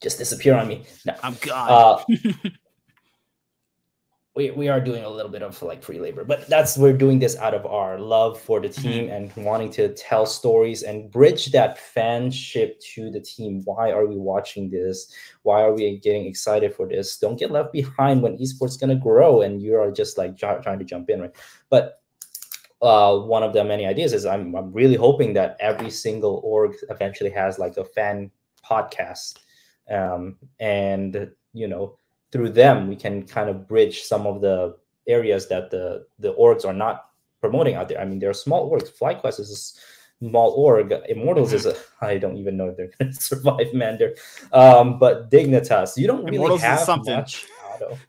[0.00, 0.84] just disappear on me.
[1.04, 2.04] No, I'm gone.
[2.10, 2.48] Uh,
[4.38, 7.18] we, we are doing a little bit of like free labor, but that's we're doing
[7.18, 9.34] this out of our love for the team mm-hmm.
[9.36, 13.62] and wanting to tell stories and bridge that fanship to the team.
[13.64, 15.12] Why are we watching this?
[15.42, 17.18] Why are we getting excited for this?
[17.18, 20.84] Don't get left behind when esports gonna grow and you are just like trying to
[20.84, 21.34] jump in, right?
[21.68, 21.97] But
[22.80, 26.76] uh, one of the many ideas is I'm, I'm really hoping that every single org
[26.90, 28.30] eventually has like a fan
[28.64, 29.38] podcast.
[29.90, 31.96] Um, and you know
[32.30, 34.76] through them we can kind of bridge some of the
[35.06, 37.06] areas that the the orgs are not
[37.40, 38.00] promoting out there.
[38.00, 38.90] I mean there are small orgs.
[38.96, 40.92] Flyquest is a small org.
[41.08, 43.98] Immortals is a i don't even know if they're going to survive man.
[44.52, 47.16] Um but dignitas you don't really immortals have something.
[47.16, 47.46] much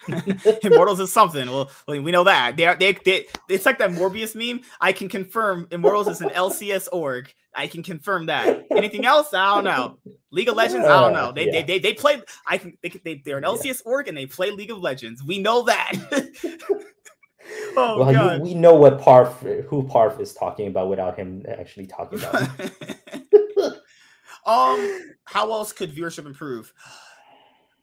[0.63, 1.47] Immortals is something.
[1.47, 2.57] Well, we know that.
[2.57, 4.61] They are they, they it's like that Morbius meme.
[4.81, 7.33] I can confirm Immortals is an LCS org.
[7.55, 8.65] I can confirm that.
[8.71, 9.33] Anything else?
[9.33, 9.97] I don't know.
[10.31, 11.31] League of Legends, I don't know.
[11.31, 11.51] They yeah.
[11.51, 13.91] they, they they play I can they, they they're an LCS yeah.
[13.91, 15.23] org and they play League of Legends.
[15.23, 15.93] We know that.
[17.75, 18.37] oh well, God.
[18.37, 22.49] You, we know what Parf who Parf is talking about without him actually talking about.
[24.45, 26.71] um how else could viewership improve?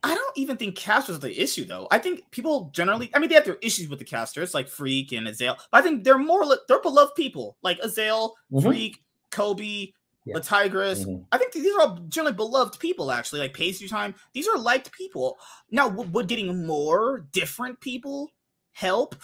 [0.07, 1.89] I don't even think casters are the issue though.
[1.91, 5.11] I think people generally, I mean, they have their issues with the casters like Freak
[5.11, 8.65] and Azael, but I think they're more they're beloved people like Azael, mm-hmm.
[8.65, 9.89] Freak, Kobe,
[10.25, 10.35] yeah.
[10.35, 11.05] the Tigress.
[11.05, 11.25] Mm-hmm.
[11.33, 13.41] I think these are all generally beloved people actually.
[13.41, 15.39] Like Pastry Time, these are liked people.
[15.73, 18.31] Now, would getting more different people
[18.73, 19.17] help?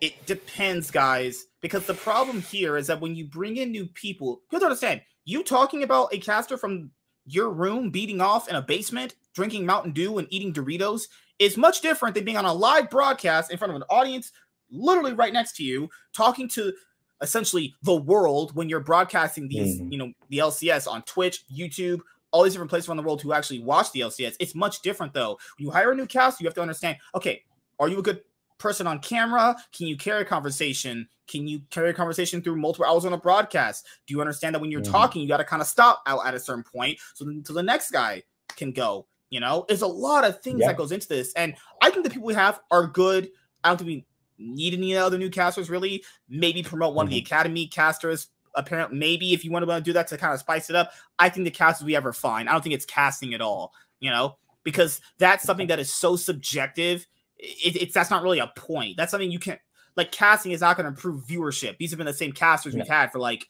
[0.00, 4.42] It depends, guys, because the problem here is that when you bring in new people,
[4.50, 5.02] you have to understand.
[5.24, 6.90] You talking about a caster from
[7.24, 11.08] your room beating off in a basement, drinking Mountain Dew and eating Doritos
[11.38, 14.32] is much different than being on a live broadcast in front of an audience
[14.70, 16.72] literally right next to you, talking to
[17.20, 19.90] essentially the world when you're broadcasting these, mm.
[19.90, 22.00] you know, the LCS on Twitch, YouTube,
[22.32, 24.34] all these different places around the world who actually watch the LCS.
[24.40, 25.38] It's much different though.
[25.56, 27.42] When you hire a new cast, you have to understand, okay,
[27.78, 28.22] are you a good
[28.58, 29.56] person on camera?
[29.72, 31.08] Can you carry a conversation?
[31.26, 33.86] Can you carry a conversation through multiple hours on a broadcast?
[34.06, 34.92] Do you understand that when you're mm-hmm.
[34.92, 37.62] talking, you got to kind of stop out at a certain point so, so the
[37.62, 38.22] next guy
[38.56, 39.06] can go?
[39.30, 40.68] You know, there's a lot of things yeah.
[40.68, 43.30] that goes into this, and I think the people we have are good.
[43.62, 44.06] I don't think we
[44.38, 46.04] need any other new casters really.
[46.28, 47.08] Maybe promote one mm-hmm.
[47.08, 47.34] of the mm-hmm.
[47.34, 48.28] academy casters.
[48.56, 51.28] Apparently, maybe if you want to do that to kind of spice it up, I
[51.28, 52.46] think the casters we ever fine.
[52.46, 53.72] I don't think it's casting at all.
[53.98, 57.06] You know, because that's something that is so subjective
[57.38, 58.96] it, it's that's not really a point.
[58.96, 59.60] That's something you can't
[59.96, 61.78] like casting is not going to improve viewership.
[61.78, 62.80] These have been the same casters yeah.
[62.80, 63.48] we've had for like,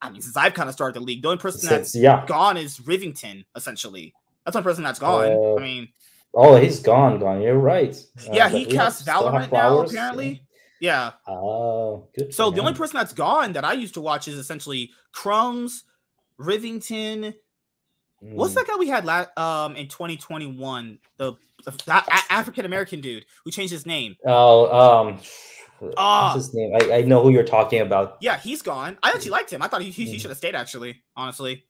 [0.00, 1.22] I mean, since I've kind of started the league.
[1.22, 2.24] The only person that's yeah.
[2.26, 4.14] gone is Rivington, essentially.
[4.44, 5.32] That's one person that's gone.
[5.32, 5.88] Uh, I mean,
[6.34, 7.42] oh, he's gone, gone.
[7.42, 7.94] You're right.
[8.18, 10.44] Uh, yeah, he casts Valorant now, apparently.
[10.80, 11.12] Yeah.
[11.28, 12.32] Oh, good.
[12.32, 15.82] So the only person that's gone that I used to watch is essentially Crumbz,
[16.38, 17.34] Rivington.
[18.24, 18.34] Mm.
[18.34, 20.98] What's that guy we had last um in 2021?
[21.18, 21.34] The
[22.30, 24.16] African American dude who changed his name.
[24.26, 25.18] Oh, um,
[25.96, 26.72] uh, what's his name?
[26.74, 28.16] I, I know who you're talking about.
[28.20, 28.98] Yeah, he's gone.
[29.02, 29.62] I actually liked him.
[29.62, 30.20] I thought he, he, he mm.
[30.20, 30.54] should have stayed.
[30.54, 31.64] Actually, honestly.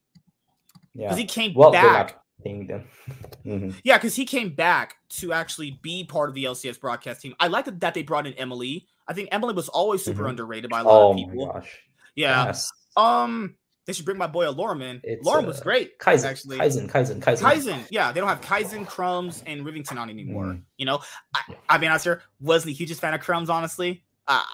[0.95, 1.07] Yeah.
[1.07, 2.21] Because he came well, back.
[2.45, 3.71] Mm-hmm.
[3.85, 7.35] Yeah, because he came back to actually be part of the LCS broadcast team.
[7.41, 8.87] I like that they brought in Emily.
[9.09, 10.31] I think Emily was always super mm-hmm.
[10.31, 11.47] underrated by a lot oh of people.
[11.47, 11.79] My Gosh.
[12.15, 12.47] Yeah.
[12.47, 12.71] Yes.
[12.97, 15.03] Um, they should bring my boy Lorman.
[15.23, 15.99] Lorman was uh, great.
[15.99, 16.59] Kaizen, actually.
[16.59, 17.41] Kaizen, Kaizen, Kaizen.
[17.41, 17.87] Kaizen.
[17.91, 20.45] Yeah, they don't have Kaizen, Crumbz, and Rivington on anymore.
[20.45, 20.63] Mm.
[20.77, 21.01] You know,
[21.35, 22.07] I, I mean, honest,
[22.41, 24.05] wasn't the hugest fan of Crumbz, honestly.
[24.29, 24.45] Uh,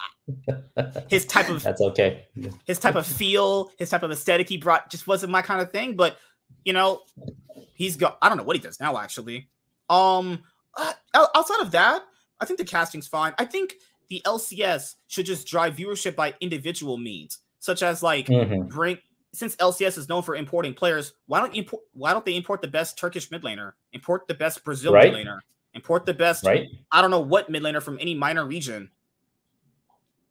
[1.11, 2.27] his type of that's okay.
[2.65, 5.71] His type of feel, his type of aesthetic he brought just wasn't my kind of
[5.71, 5.97] thing.
[5.97, 6.17] But
[6.65, 7.03] you know,
[7.75, 8.19] he's got.
[8.23, 8.99] I don't know what he does now.
[8.99, 9.49] Actually,
[9.89, 10.43] um,
[10.77, 12.03] uh, outside of that,
[12.41, 13.35] I think the casting's fine.
[13.39, 13.75] I think
[14.09, 18.69] the LCS should just drive viewership by individual means, such as like mm-hmm.
[18.69, 18.99] bring
[19.37, 21.83] since LCS is known for importing players, why don't import?
[21.93, 23.73] Why don't they import the best Turkish mid laner?
[23.93, 25.13] Import the best Brazil right.
[25.13, 25.41] mid laner.
[25.75, 26.45] Import the best.
[26.45, 26.69] Right.
[26.91, 28.91] I don't know what mid laner from any minor region.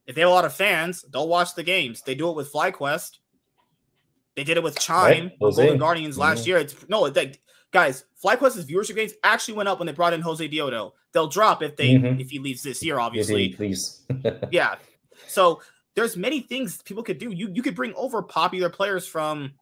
[0.07, 2.01] If they have a lot of fans, they'll watch the games.
[2.01, 3.19] They do it with FlyQuest.
[4.35, 5.39] They did it with Chime, right.
[5.39, 6.49] Golden Guardians last mm-hmm.
[6.49, 6.57] year.
[6.57, 7.39] It's no, like
[7.71, 10.91] guys, FlyQuest's viewership gains actually went up when they brought in Josedeodo.
[11.11, 12.19] They'll drop if they mm-hmm.
[12.19, 13.49] if he leaves this year, obviously.
[13.49, 14.01] Please.
[14.51, 14.75] yeah.
[15.27, 15.61] So
[15.95, 17.31] there's many things people could do.
[17.31, 19.53] You you could bring over popular players from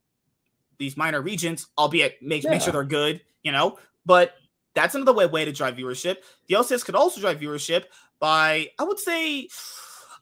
[0.80, 2.50] these minor regions, albeit make yeah.
[2.52, 3.78] make sure they're good, you know.
[4.06, 4.34] But
[4.74, 6.18] that's another way way to drive viewership.
[6.48, 7.86] The LCS could also drive viewership
[8.20, 9.48] by I would say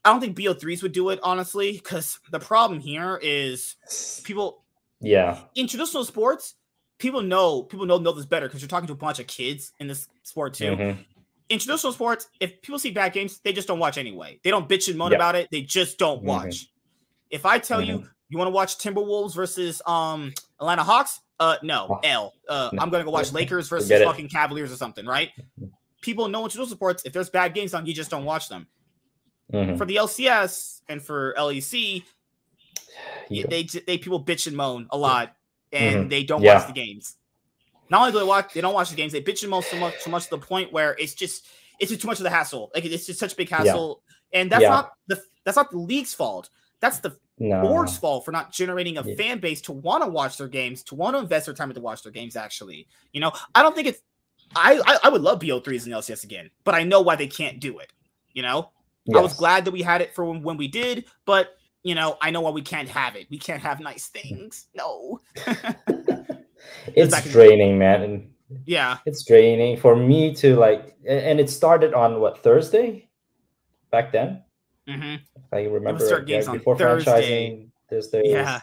[0.04, 3.76] I don't think BO3s would do it honestly, because the problem here is
[4.24, 4.64] people.
[5.00, 5.40] Yeah.
[5.56, 6.56] In traditional sports,
[7.00, 9.74] people know people know know this better because you're talking to a bunch of kids
[9.80, 10.72] in this sport too.
[10.72, 11.02] Mm-hmm
[11.52, 14.40] in traditional sports, if people see bad games, they just don't watch anyway.
[14.42, 15.18] They don't bitch and moan yep.
[15.18, 15.50] about it.
[15.52, 16.28] They just don't mm-hmm.
[16.28, 16.46] watch.
[16.46, 16.66] Mm-hmm.
[17.30, 18.04] If I tell mm-hmm.
[18.04, 22.34] you you want to watch Timberwolves versus um Atlanta Hawks, uh no, L.
[22.48, 22.82] Uh no.
[22.82, 25.30] I'm gonna go watch Lakers versus fucking Cavaliers or something, right?
[26.02, 28.66] People know in traditional sports, if there's bad games on, you just don't watch them.
[29.52, 29.78] Mm-hmm.
[29.78, 32.04] For the LCS and for LEC,
[33.30, 33.46] yeah.
[33.50, 35.36] they they people bitch and moan a lot,
[35.72, 36.10] and mm-hmm.
[36.10, 36.56] they don't yeah.
[36.56, 37.18] watch the games.
[37.90, 39.12] Not only do they watch, they don't watch the games.
[39.12, 41.48] They bitch and moan so much, so much to the point where it's just
[41.80, 42.72] it's just too much of the hassle.
[42.74, 44.40] Like it's just such a big hassle, yeah.
[44.40, 46.50] and that's not the that's not the league's fault.
[46.80, 47.62] That's the no.
[47.62, 50.96] board's fault for not generating a fan base to want to watch their games, to
[50.96, 52.36] want to invest their time to watch their games.
[52.36, 54.02] Actually, you know, I don't think it's.
[54.56, 57.60] I I, I would love BO3s in LCS again, but I know why they can't
[57.60, 57.92] do it.
[58.34, 58.72] You know,
[59.06, 59.18] yes.
[59.18, 62.18] I was glad that we had it for when, when we did, but you know,
[62.22, 63.28] I know why we can't have it.
[63.30, 64.68] We can't have nice things.
[64.76, 65.20] No.
[66.96, 68.02] it's draining, man.
[68.04, 68.34] And
[68.66, 70.96] yeah, it's draining for me to like.
[71.08, 73.10] And it started on what Thursday,
[73.92, 74.44] back then.
[74.88, 75.16] Mm-hmm.
[75.54, 77.12] I remember start games yeah, before Thursday.
[77.12, 78.22] franchising Thursday.
[78.26, 78.62] Yeah.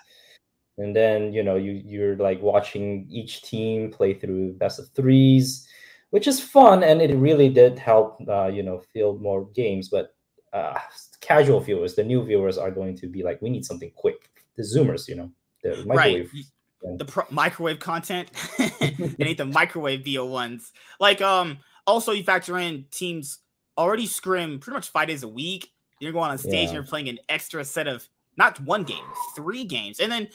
[0.79, 5.67] And then you know you you're like watching each team play through best of threes,
[6.11, 9.89] which is fun and it really did help uh, you know field more games.
[9.89, 10.15] But
[10.53, 10.79] uh,
[11.21, 14.31] casual viewers, the new viewers are going to be like, we need something quick.
[14.57, 15.31] The Zoomers, you know,
[15.63, 16.31] the microwave.
[16.35, 16.45] Right
[16.83, 18.31] the pro- microwave content.
[18.59, 20.73] they need the microwave BO ones.
[21.01, 23.39] Like um also you factor in teams
[23.77, 25.73] already scrim pretty much five days a week.
[26.01, 26.61] You're going on stage yeah.
[26.61, 29.99] and you're playing an extra set of not one game, three games.
[29.99, 30.29] And then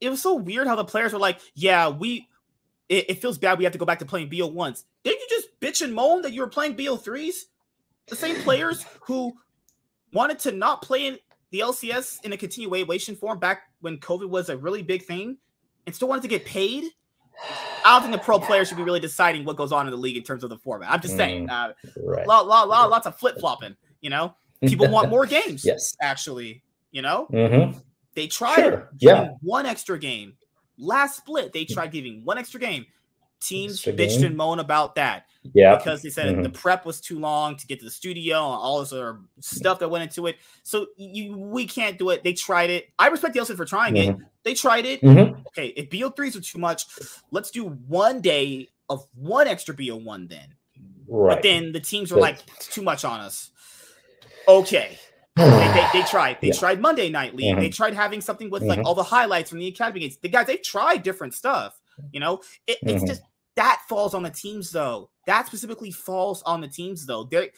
[0.00, 2.28] it was so weird how the players were like, yeah, we
[2.88, 4.84] it, it feels bad we have to go back to playing BO ones.
[5.02, 7.46] Didn't you just bitch and moan that you were playing BO threes?
[8.06, 9.34] The same players who
[10.14, 11.18] wanted to not play in
[11.50, 15.36] the LCS in a continuation form back when COVID was a really big thing
[15.86, 16.84] and still wanted to get paid.
[17.84, 19.96] I don't think the pro players should be really deciding what goes on in the
[19.96, 20.90] league in terms of the format.
[20.90, 22.26] I'm just saying, mm, uh, right.
[22.26, 23.76] lot, lot, lot, lots of flip flopping.
[24.00, 25.64] You know, people want more games.
[25.64, 26.62] Yes, actually,
[26.92, 27.78] you know, mm-hmm.
[28.14, 28.88] they tried sure.
[28.98, 29.30] yeah.
[29.42, 30.34] one extra game.
[30.78, 32.86] Last split, they tried giving one extra game.
[33.44, 35.26] Teams bitched and moan about that.
[35.52, 36.42] Yeah, because they said mm-hmm.
[36.42, 39.78] the prep was too long to get to the studio and all this other stuff
[39.80, 40.36] that went into it.
[40.62, 42.24] So you, we can't do it.
[42.24, 42.88] They tried it.
[42.98, 44.22] I respect the LC for trying mm-hmm.
[44.22, 44.26] it.
[44.42, 45.02] They tried it.
[45.02, 45.40] Mm-hmm.
[45.48, 46.86] Okay, if BO3s are too much,
[47.30, 50.54] let's do one day of one extra BO1 then.
[51.06, 51.34] Right.
[51.34, 53.50] But then the teams were like, too much on us.
[54.48, 54.98] Okay.
[55.36, 56.38] they, they, they, tried.
[56.40, 56.54] They yeah.
[56.54, 57.52] tried Monday Night League.
[57.52, 57.60] Mm-hmm.
[57.60, 58.86] They tried having something with like mm-hmm.
[58.86, 60.16] all the highlights from the academy games.
[60.16, 61.80] The guys, they tried different stuff.
[62.12, 63.06] You know, it, it's mm-hmm.
[63.06, 63.22] just
[63.56, 65.10] that falls on the teams though.
[65.26, 67.24] That specifically falls on the teams though.
[67.24, 67.50] They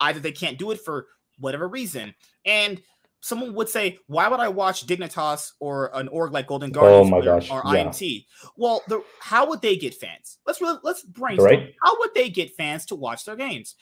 [0.00, 1.06] either they can't do it for
[1.38, 2.14] whatever reason,
[2.44, 2.80] and
[3.20, 7.10] someone would say, why would I watch Dignitas or an org like Golden Guardians oh
[7.10, 7.50] my gosh.
[7.50, 7.84] or yeah.
[7.84, 8.26] IMT?
[8.56, 10.38] Well, the, how would they get fans?
[10.46, 11.50] Let's really, let's brainstorm.
[11.50, 11.74] Right.
[11.82, 13.74] How would they get fans to watch their games?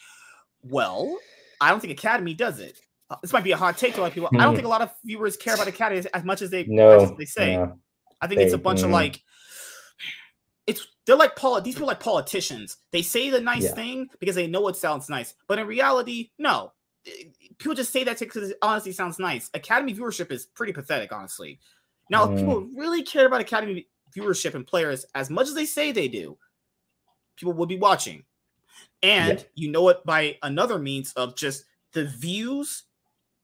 [0.62, 1.16] Well,
[1.60, 2.80] I don't think Academy does it.
[3.10, 4.28] Uh, this might be a hot take to a lot of people.
[4.34, 4.56] I don't hmm.
[4.56, 7.24] think a lot of viewers care about Academy as much as they, no, as they
[7.24, 7.56] say.
[8.20, 8.86] I think they, it's a bunch mm.
[8.86, 9.22] of like
[10.68, 12.76] it's they're like poli- these people like politicians.
[12.92, 13.74] They say the nice yeah.
[13.74, 16.72] thing because they know it sounds nice, but in reality, no
[17.58, 19.50] people just say that because it honestly sounds nice.
[19.54, 21.58] Academy viewership is pretty pathetic, honestly.
[22.10, 22.32] Now, mm.
[22.32, 22.70] if people mm.
[22.76, 26.38] really care about Academy viewership and players as much as they say they do,
[27.36, 28.24] people would be watching.
[29.02, 29.44] And yeah.
[29.54, 32.84] you know it by another means of just the views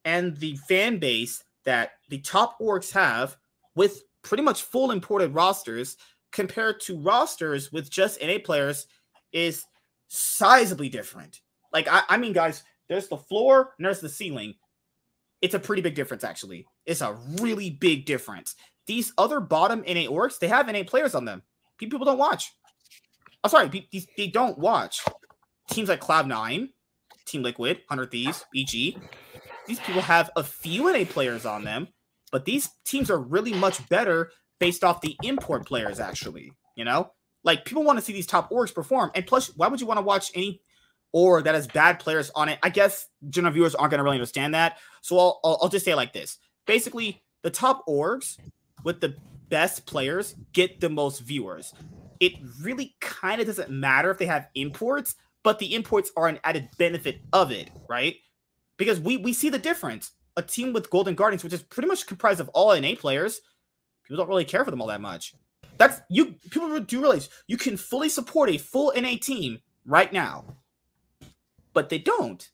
[0.04, 3.36] and the fan base that the top orgs have
[3.74, 5.96] with pretty much full imported rosters
[6.34, 8.86] compared to rosters with just NA players
[9.32, 9.64] is
[10.10, 11.40] sizably different.
[11.72, 14.54] Like, I, I mean, guys, there's the floor and there's the ceiling.
[15.40, 16.66] It's a pretty big difference, actually.
[16.86, 18.56] It's a really big difference.
[18.86, 21.42] These other bottom NA orgs, they have NA players on them.
[21.78, 22.52] People don't watch.
[23.42, 25.02] I'm sorry, they don't watch.
[25.70, 26.68] Teams like Cloud9,
[27.26, 28.98] Team Liquid, 100 Thieves, EG.
[29.66, 31.88] These people have a few NA players on them,
[32.32, 36.52] but these teams are really much better based off the import players, actually.
[36.76, 37.12] You know,
[37.44, 39.10] like people want to see these top orgs perform.
[39.14, 40.60] And plus, why would you want to watch any
[41.12, 42.58] org that has bad players on it?
[42.62, 44.78] I guess general viewers aren't going to really understand that.
[45.02, 48.38] So I'll, I'll, I'll just say like this basically, the top orgs
[48.84, 49.14] with the
[49.48, 51.72] best players get the most viewers.
[52.20, 56.40] It really kind of doesn't matter if they have imports, but the imports are an
[56.42, 58.16] added benefit of it, right?
[58.76, 60.12] Because we we see the difference.
[60.36, 63.40] A team with Golden Guardians, which is pretty much comprised of all NA players,
[64.04, 65.34] people don't really care for them all that much.
[65.76, 70.44] That's you people do realize you can fully support a full NA team right now,
[71.72, 72.48] but they don't.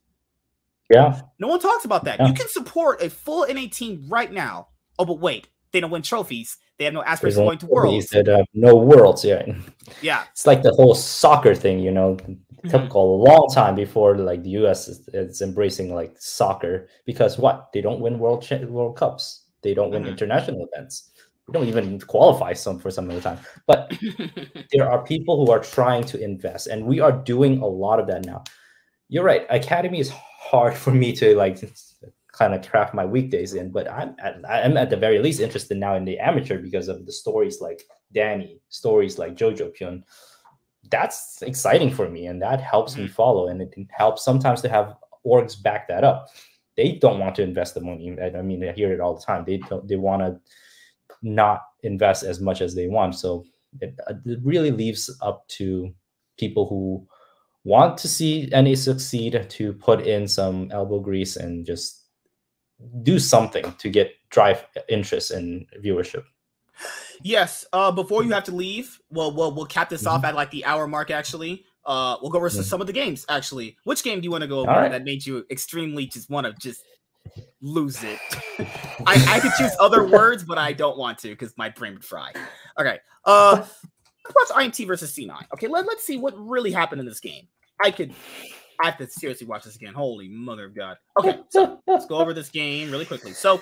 [0.90, 1.20] Yeah.
[1.38, 2.18] No one talks about that.
[2.18, 2.26] Yeah.
[2.28, 4.68] You can support a full NA team right now.
[4.98, 6.56] Oh, but wait, they don't win trophies.
[6.78, 8.08] They have no aspirations of going to worlds.
[8.08, 9.44] That have no worlds, yeah.
[10.02, 10.24] Yeah.
[10.32, 12.16] It's like the whole soccer thing, you know.
[12.64, 12.96] It took mm-hmm.
[12.96, 17.70] a long time before like the US is, is, embracing like soccer because what?
[17.72, 19.44] They don't win world world cups.
[19.62, 20.12] They don't win mm-hmm.
[20.12, 21.09] international events.
[21.50, 23.38] We don't even qualify some for some of the time.
[23.66, 23.92] But
[24.72, 28.06] there are people who are trying to invest, and we are doing a lot of
[28.06, 28.44] that now.
[29.08, 29.46] You're right.
[29.50, 31.58] Academy is hard for me to like
[32.32, 33.72] kind of craft my weekdays in.
[33.72, 37.04] But I'm at, I'm at the very least interested now in the amateur because of
[37.04, 37.82] the stories like
[38.12, 40.04] Danny, stories like Jojo Pyun.
[40.88, 43.12] That's exciting for me, and that helps me mm-hmm.
[43.12, 43.48] follow.
[43.48, 44.94] And it helps sometimes to have
[45.26, 46.28] orgs back that up.
[46.76, 48.16] They don't want to invest the money.
[48.22, 49.44] I mean, I hear it all the time.
[49.44, 49.88] They don't.
[49.88, 50.40] They want to
[51.22, 53.14] not invest as much as they want.
[53.14, 53.44] So
[53.80, 55.92] it, it really leaves up to
[56.38, 57.06] people who
[57.64, 62.04] want to see NA succeed to put in some elbow grease and just
[63.02, 66.24] do something to get drive interest and viewership.
[67.22, 67.66] Yes.
[67.72, 70.16] Uh, before you have to leave, well, we'll we'll cap this mm-hmm.
[70.16, 71.10] off at like the hour mark.
[71.10, 72.62] Actually, uh, we'll go over mm-hmm.
[72.62, 73.26] some of the games.
[73.28, 74.90] Actually, which game do you want to go over right.
[74.90, 76.82] that made you extremely just want to just
[77.60, 78.18] lose it?
[79.06, 82.04] I, I could choose other words, but I don't want to because my brain would
[82.04, 82.32] fry.
[82.78, 82.98] Okay.
[83.24, 83.64] Uh,
[84.24, 85.34] let's watch IMT versus C9.
[85.54, 87.46] Okay, let, let's see what really happened in this game.
[87.82, 88.14] I could
[88.82, 89.92] I have to seriously watch this again.
[89.94, 90.96] Holy mother of God.
[91.18, 93.32] Okay, so let's go over this game really quickly.
[93.32, 93.60] So,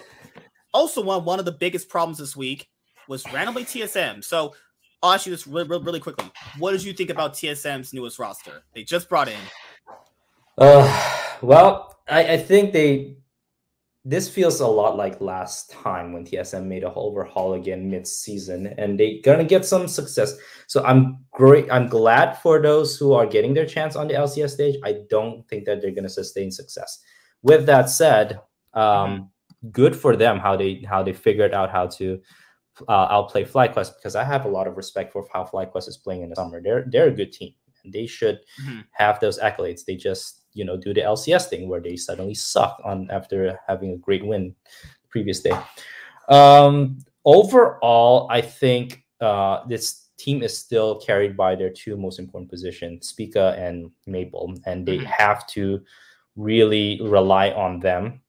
[0.72, 2.68] also one one of the biggest problems this week
[3.08, 4.22] was randomly TSM.
[4.22, 4.54] So,
[5.02, 6.30] I'll ask you this really, really, really quickly.
[6.58, 8.62] What did you think about TSM's newest roster?
[8.74, 9.40] They just brought in.
[10.56, 13.16] Uh, well, I, I think they
[14.09, 18.98] this feels a lot like last time when TSM made a overhaul again mid-season, and
[18.98, 20.34] they're gonna get some success.
[20.66, 21.70] So I'm great.
[21.70, 24.76] I'm glad for those who are getting their chance on the LCS stage.
[24.82, 27.02] I don't think that they're gonna sustain success.
[27.42, 28.40] With that said,
[28.72, 29.28] um,
[29.72, 32.18] good for them how they how they figured out how to
[32.88, 36.22] uh, outplay FlyQuest because I have a lot of respect for how FlyQuest is playing
[36.22, 36.62] in the summer.
[36.62, 37.52] They're they're a good team
[37.84, 38.80] and they should mm-hmm.
[38.92, 39.84] have those accolades.
[39.84, 43.92] They just you know do the LCS thing where they suddenly suck on after having
[43.92, 44.54] a great win
[45.09, 45.56] previous day.
[46.28, 52.50] Um, overall, I think uh, this team is still carried by their two most important
[52.50, 55.06] positions, Spica and Maple, and they mm-hmm.
[55.06, 55.80] have to
[56.34, 58.20] really rely on them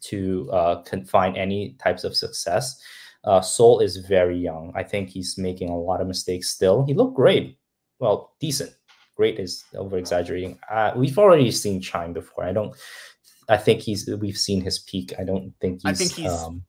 [0.00, 2.80] to uh, find any types of success.
[3.24, 4.72] Uh, Soul is very young.
[4.74, 6.86] I think he's making a lot of mistakes still.
[6.86, 7.58] He looked great,
[7.98, 8.72] well, decent
[9.18, 10.58] great is over exaggerating.
[10.70, 12.44] Uh, we've already seen Chime before.
[12.44, 12.74] I don't.
[13.48, 14.08] I think he's.
[14.08, 15.12] We've seen his peak.
[15.18, 15.90] I don't think he's.
[15.90, 16.32] I think he's.
[16.32, 16.62] Um,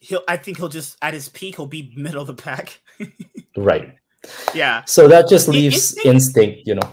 [0.00, 0.24] he'll.
[0.28, 1.56] I think he'll just at his peak.
[1.56, 2.80] He'll be middle of the pack.
[3.56, 3.94] right.
[4.52, 4.84] Yeah.
[4.84, 6.06] So that just leaves instinct.
[6.06, 6.92] instinct you know.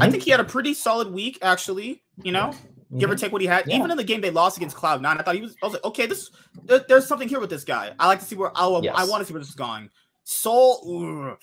[0.00, 2.02] I think he had a pretty solid week, actually.
[2.22, 2.98] You know, mm-hmm.
[2.98, 3.66] give or take what he had.
[3.66, 3.76] Yeah.
[3.76, 5.54] Even in the game they lost against Cloud Nine, I thought he was.
[5.62, 6.30] I was like, okay, this
[6.64, 7.92] there, there's something here with this guy.
[7.98, 8.94] I like to see where I, yes.
[8.96, 9.90] I want to see where this is going.
[10.24, 11.38] Soul, ugh,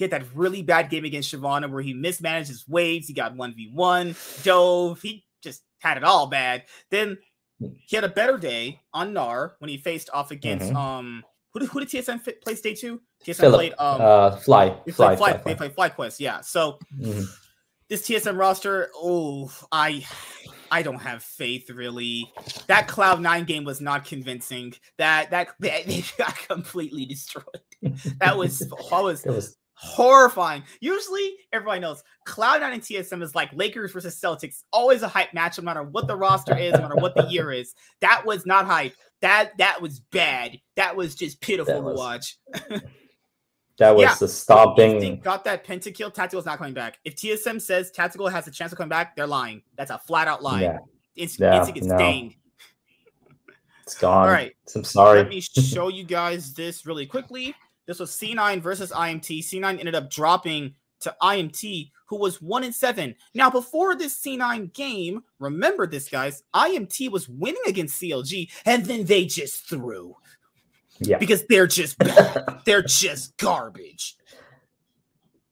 [0.00, 3.06] he had that really bad game against Shyvana where he mismanaged his waves.
[3.06, 5.02] He got 1v1, dove.
[5.02, 6.64] He just had it all bad.
[6.90, 7.18] Then
[7.58, 10.76] he had a better day on Gnar when he faced off against mm-hmm.
[10.76, 13.02] um who did, who did TSM play day two?
[13.26, 14.74] TSM Philip, played um uh, Fly.
[14.86, 16.40] They Fly, Fly, Fly, They played FlyQuest, yeah.
[16.40, 17.24] So mm-hmm.
[17.90, 20.06] this TSM roster, oh, I
[20.70, 22.32] I don't have faith really.
[22.68, 24.72] That Cloud Nine game was not convincing.
[24.96, 27.44] That that, that they got completely destroyed.
[28.18, 30.62] That was I was, was horrifying.
[30.80, 35.56] Usually, everybody knows Cloud9 and TSM is like Lakers versus Celtics, always a hype match,
[35.58, 37.74] no matter what the roster is, no matter what the year is.
[38.02, 38.94] That was not hype.
[39.22, 40.60] that that was bad.
[40.76, 42.36] That was just pitiful was, to watch.
[43.78, 45.18] that was yeah, the stomping.
[45.20, 46.12] Got that pentakill.
[46.12, 46.98] Tactical's not coming back.
[47.06, 49.62] If TSM says Tactical has a chance of coming back, they're lying.
[49.76, 50.62] That's a flat out lie.
[50.62, 50.78] Yeah.
[51.16, 51.96] It's, yeah, it's, it's no.
[51.96, 52.36] danged.
[53.84, 54.26] It's gone.
[54.26, 54.52] All right.
[54.74, 55.20] I'm sorry.
[55.20, 57.54] Let me show you guys this really quickly.
[57.90, 59.40] This was C9 versus IMT.
[59.40, 63.16] C9 ended up dropping to IMT, who was one in seven.
[63.34, 66.44] Now, before this C9 game, remember this, guys.
[66.54, 70.14] IMT was winning against CLG, and then they just threw.
[71.00, 71.18] Yeah.
[71.18, 71.96] Because they're just
[72.64, 74.16] they're just garbage.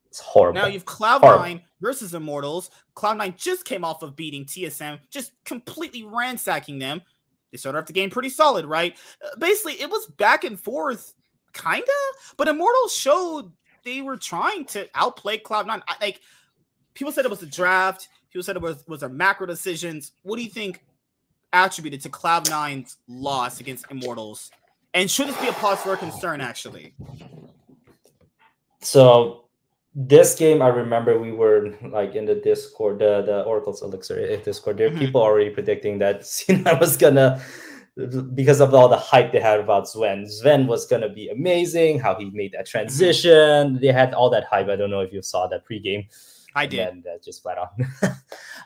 [0.07, 0.61] It's horrible.
[0.61, 2.71] Now you've Cloud9 versus Immortals.
[2.95, 7.03] Cloud9 just came off of beating TSM, just completely ransacking them.
[7.51, 8.97] They started off the game pretty solid, right?
[9.25, 11.15] Uh, basically, it was back and forth,
[11.53, 11.93] kinda,
[12.37, 13.53] but Immortals showed
[13.85, 15.83] they were trying to outplay Cloud9.
[15.89, 16.21] I, like
[16.95, 20.13] people said it was a draft, people said it was was a macro decisions.
[20.23, 20.85] What do you think
[21.53, 24.51] attributed to Cloud9's loss against Immortals?
[24.95, 26.95] And should this be a pause for concern, actually?
[28.81, 29.45] So
[29.95, 34.37] this game, I remember we were like in the Discord, the the Oracle's Elixir eh,
[34.37, 34.79] Discord.
[34.79, 34.99] There are mm-hmm.
[34.99, 37.43] people already predicting that Cena was gonna,
[38.35, 40.27] because of all the hype they had about Zven.
[40.27, 41.99] Zven was gonna be amazing.
[41.99, 43.31] How he made that transition.
[43.31, 43.79] Mm-hmm.
[43.79, 44.69] They had all that hype.
[44.69, 46.07] I don't know if you saw that pregame.
[46.55, 46.89] I did.
[46.89, 47.73] And uh, just flat out.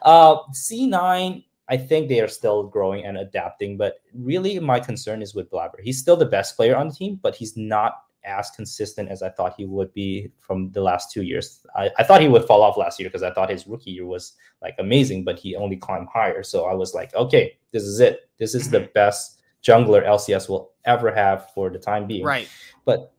[0.03, 1.45] uh, C9.
[1.69, 5.81] I think they are still growing and adapting, but really my concern is with Blaber.
[5.81, 9.29] He's still the best player on the team, but he's not as consistent as I
[9.29, 11.65] thought he would be from the last two years.
[11.75, 14.07] I, I thought he would fall off last year because I thought his rookie year
[14.07, 16.43] was like amazing, but he only climbed higher.
[16.43, 18.29] So I was like, okay, this is it.
[18.39, 18.93] This is the mm-hmm.
[18.95, 22.25] best jungler LCS will ever have for the time being.
[22.25, 22.49] Right.
[22.85, 23.13] But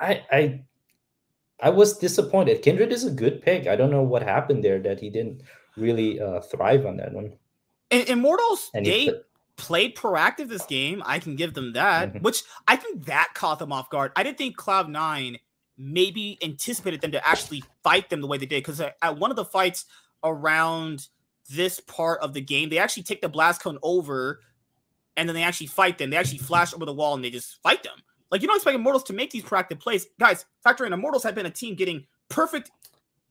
[0.00, 0.60] I I
[1.60, 2.62] I was disappointed.
[2.62, 3.66] Kindred is a good pick.
[3.66, 5.42] I don't know what happened there that he didn't
[5.76, 7.32] really uh, thrive on that one.
[7.90, 9.10] Immortals, and they
[9.56, 11.02] played proactive this game.
[11.04, 12.18] I can give them that, mm-hmm.
[12.24, 14.12] which I think that caught them off guard.
[14.16, 15.38] I didn't think Cloud9
[15.76, 19.36] maybe anticipated them to actually fight them the way they did because at one of
[19.36, 19.86] the fights
[20.22, 21.08] around
[21.50, 24.40] this part of the game, they actually take the blast cone over
[25.16, 26.10] and then they actually fight them.
[26.10, 27.96] They actually flash over the wall and they just fight them.
[28.30, 30.06] Like you don't expect Immortals to make these proactive plays.
[30.18, 32.70] Guys, factor in Immortals have been a team getting perfect,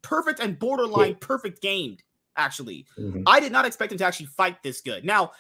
[0.01, 1.17] perfect and borderline yeah.
[1.19, 2.03] perfect gamed.
[2.35, 3.21] Actually, mm-hmm.
[3.27, 5.05] I did not expect them to actually fight this good.
[5.05, 5.33] Now,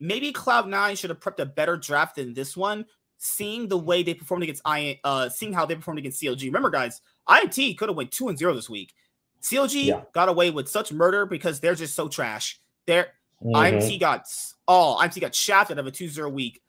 [0.00, 2.86] maybe Cloud9 should have prepped a better draft than this one.
[3.18, 6.44] Seeing the way they performed against I, uh, seeing how they performed against CLG.
[6.44, 8.94] Remember, guys, IMT could have went two and zero this week.
[9.42, 10.02] CLG yeah.
[10.12, 12.60] got away with such murder because they're just so trash.
[12.86, 13.12] They're
[13.42, 13.54] mm-hmm.
[13.54, 14.26] IMT got
[14.66, 16.62] all oh, IMT got shafted of a 2-0 week,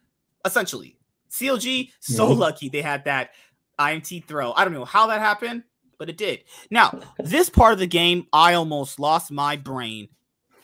[0.45, 0.97] essentially.
[1.31, 2.39] CLG so mm-hmm.
[2.39, 3.31] lucky they had that
[3.79, 4.53] IMT throw.
[4.53, 5.63] I don't know how that happened,
[5.97, 6.43] but it did.
[6.69, 10.09] Now, this part of the game, I almost lost my brain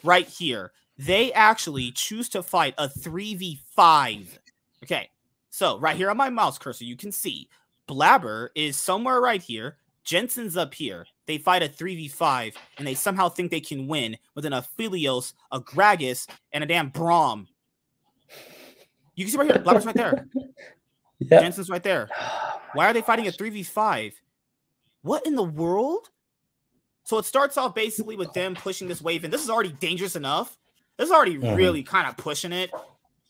[0.03, 4.27] right here they actually choose to fight a 3v5.
[4.83, 5.09] Okay,
[5.49, 7.47] so right here on my mouse cursor, you can see
[7.87, 9.77] Blaber is somewhere right here.
[10.03, 11.05] Jensen's up here.
[11.25, 15.61] They fight a 3v5 and they somehow think they can win with an Aphelios, a
[15.61, 17.47] Gragas, and a damn Braum.
[19.15, 20.27] You can see right here, Blaber's right there.
[21.21, 21.41] Yep.
[21.41, 22.07] Jensen's right there.
[22.71, 24.13] Why are they fighting a 3v5?
[25.01, 26.09] What in the world?
[27.03, 30.15] So it starts off basically with them pushing this wave, and this is already dangerous
[30.15, 30.57] enough.
[30.99, 31.55] This is already mm-hmm.
[31.55, 32.71] really kind of pushing it.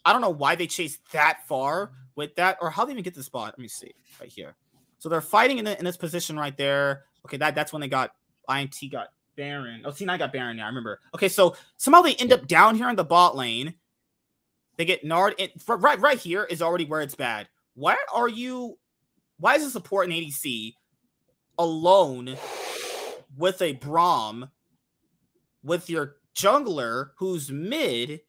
[0.03, 3.13] I don't know why they chased that far with that, or how they even get
[3.13, 3.53] the spot.
[3.53, 4.55] Let me see right here.
[4.97, 7.03] So they're fighting in, the, in this position right there.
[7.26, 8.09] Okay, that that's when they got
[8.49, 9.84] IMT got Baron.
[9.86, 10.57] Oh, C9 got Baron.
[10.57, 10.99] Yeah, I remember.
[11.13, 13.76] Okay, so somehow they end up down here in the bot lane.
[14.78, 15.36] They get Nard.
[15.38, 17.49] In, right, right here is already where it's bad.
[17.76, 18.80] Why are you?
[19.38, 20.74] Why is the support in ADC
[21.59, 22.36] alone
[23.38, 24.49] with a Braum
[25.63, 28.21] with your jungler who's mid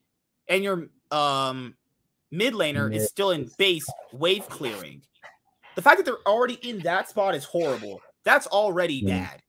[0.49, 1.75] and your um
[2.31, 3.01] mid laner mid.
[3.01, 5.03] is still in base wave clearing.
[5.77, 8.01] The fact that they're already in that spot is horrible.
[8.25, 9.43] That's already bad.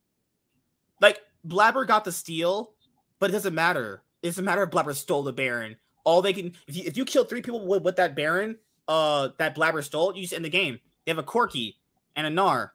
[1.02, 2.74] Like Blaber got the steal,
[3.20, 4.04] but it doesn't matter.
[4.22, 5.76] It doesn't matter if Blaber stole the Baron.
[6.04, 8.58] All they can if you if you kill three people with, with that Baron,
[8.88, 10.80] uh that Blaber stole, you just end the game.
[11.06, 11.76] They have a Corki
[12.16, 12.72] and a Gnar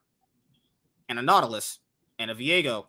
[1.09, 1.79] and a Nautilus
[2.19, 2.87] and a Viego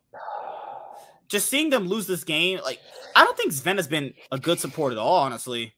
[1.28, 2.80] just seeing them lose this game, like
[3.16, 5.18] I don't think Zven has been a good support at all.
[5.18, 5.74] Honestly,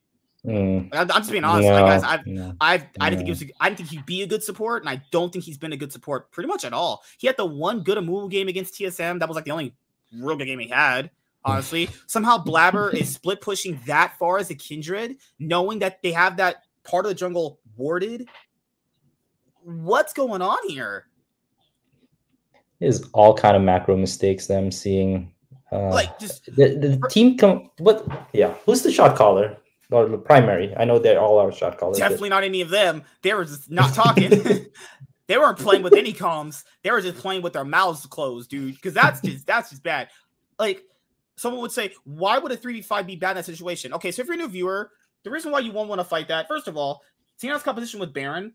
[0.46, 0.90] mm.
[0.94, 2.04] I'm, just being honest, no, like, guys.
[2.04, 3.54] I've, no, I've, I didn't think he was.
[3.60, 5.78] I didn't think he'd be a good support, and I don't think he's been a
[5.78, 7.04] good support pretty much at all.
[7.18, 9.20] He had the one good move game against TSM.
[9.20, 9.74] That was like the only
[10.14, 11.12] real good game he had.
[11.44, 16.38] Honestly, somehow Blaber is split pushing that far as a Kindred, knowing that they have
[16.38, 18.28] that part of the jungle warded.
[19.64, 21.06] What's going on here?
[22.80, 24.48] Is all kind of macro mistakes.
[24.48, 25.34] Them seeing
[25.72, 29.58] uh, like just the, the team come what yeah who's the shot caller
[29.92, 30.76] or the primary.
[30.78, 31.98] I know they're all our shot callers.
[31.98, 33.04] Definitely not any of them.
[33.22, 34.30] They were just not talking.
[35.28, 36.64] they weren't playing with any comms.
[36.84, 38.76] They were just playing with their mouths closed, dude.
[38.76, 40.10] Because that's just that's just bad.
[40.58, 40.84] Like
[41.38, 43.94] someone would say, why would a 3v5 be bad in that situation?
[43.94, 44.92] Okay, so if you're a new viewer,
[45.24, 47.02] the reason why you won't want to fight that, first of all,
[47.40, 48.52] Tina's competition with Baron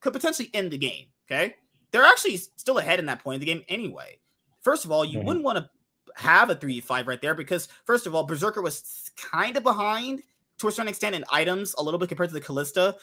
[0.00, 1.06] could potentially end the game.
[1.26, 1.54] Okay.
[1.90, 4.18] They're actually still ahead in that point of the game anyway.
[4.60, 5.26] First of all, you mm-hmm.
[5.26, 5.70] wouldn't want to
[6.14, 10.22] have a 3 5 right there because, first of all, Berserker was kind of behind
[10.58, 12.94] to a certain extent in items a little bit compared to the Kalista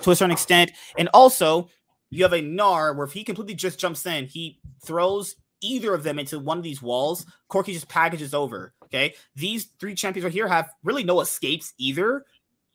[0.00, 0.72] to a certain extent.
[0.98, 1.68] And also,
[2.10, 6.02] you have a Gnar where if he completely just jumps in, he throws either of
[6.02, 7.24] them into one of these walls.
[7.50, 8.74] Corki just packages over.
[8.84, 9.14] Okay.
[9.34, 12.24] These three champions right here have really no escapes either,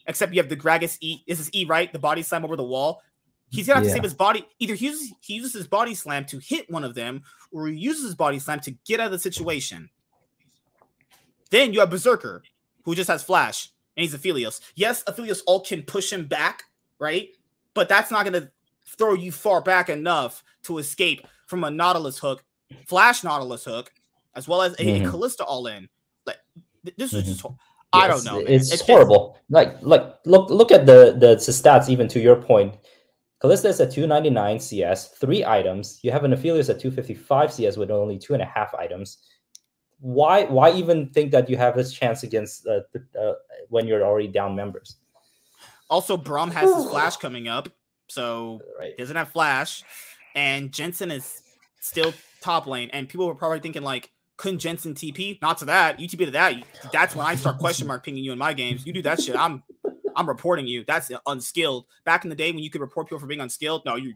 [0.08, 1.20] except you have the Gragas E.
[1.28, 1.92] This is E, right?
[1.94, 3.02] The body slam over the wall.
[3.50, 3.92] He's gonna have yeah.
[3.92, 4.46] to save his body.
[4.60, 7.78] Either he uses he uses his body slam to hit one of them, or he
[7.78, 9.90] uses his body slam to get out of the situation.
[11.50, 12.44] Then you have Berserker,
[12.84, 14.60] who just has flash, and he's Aphelios.
[14.76, 16.64] Yes, Aphelios ult can push him back,
[17.00, 17.30] right?
[17.74, 18.52] But that's not gonna
[18.98, 22.44] throw you far back enough to escape from a Nautilus hook,
[22.86, 23.92] flash Nautilus hook,
[24.36, 25.06] as well as a, mm-hmm.
[25.06, 25.88] a Kalista all in.
[26.26, 26.38] Like
[26.98, 27.32] this is mm-hmm.
[27.32, 27.46] just
[27.94, 28.40] I don't know.
[28.40, 29.40] It's, it's, horrible.
[29.50, 32.76] like like look look at the the stats even to your point.
[33.42, 36.00] Kalista is at 299 CS, three items.
[36.02, 39.20] You have an Aphelios at 255 CS with only two and a half items.
[40.00, 42.82] Why why even think that you have this chance against uh,
[43.20, 43.34] uh,
[43.70, 44.98] when you're already down members?
[45.90, 47.70] Also, Braum has his flash coming up,
[48.08, 48.94] so right.
[48.96, 49.84] he doesn't have flash,
[50.36, 51.42] and Jensen is
[51.80, 52.90] still top lane.
[52.94, 55.42] And people were probably thinking like, couldn't Jensen TP?
[55.42, 56.00] Not to that.
[56.00, 56.64] You TP to that.
[56.92, 58.86] That's when I start question mark pinging you in my games.
[58.86, 59.36] You do that shit.
[59.36, 59.64] I'm
[60.18, 60.84] I'm reporting you.
[60.86, 61.86] That's unskilled.
[62.04, 64.16] Back in the day when you could report people for being unskilled, no, you,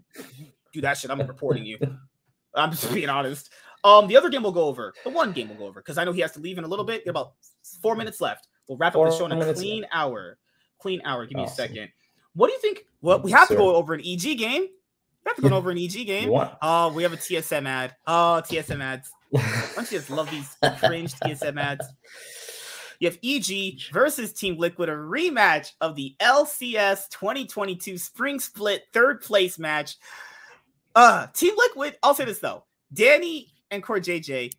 [0.74, 1.12] do that shit.
[1.12, 1.78] I'm reporting you.
[2.56, 3.52] I'm just being honest.
[3.84, 4.94] Um, the other game we'll go over.
[5.04, 6.68] The one game we'll go over because I know he has to leave in a
[6.68, 7.08] little bit.
[7.08, 7.34] About
[7.82, 8.48] four minutes left.
[8.68, 9.94] We'll wrap four up the show in a clean left.
[9.94, 10.38] hour.
[10.80, 11.26] Clean hour.
[11.26, 11.66] Give me awesome.
[11.66, 11.90] a second.
[12.34, 12.86] What do you think?
[13.02, 14.62] Well, we have to go over an EG game.
[14.64, 16.32] We have to go over an EG game.
[16.62, 17.96] Oh, we have a TSM ad.
[18.08, 19.12] Oh, TSM ads.
[19.76, 21.86] Don't you just love these cringe TSM ads?
[23.02, 29.22] You have EG versus Team Liquid, a rematch of the LCS 2022 Spring Split third
[29.22, 29.98] place match.
[30.94, 32.64] Uh, Team Liquid, I'll say this though.
[32.94, 34.54] Danny and CoreJJ,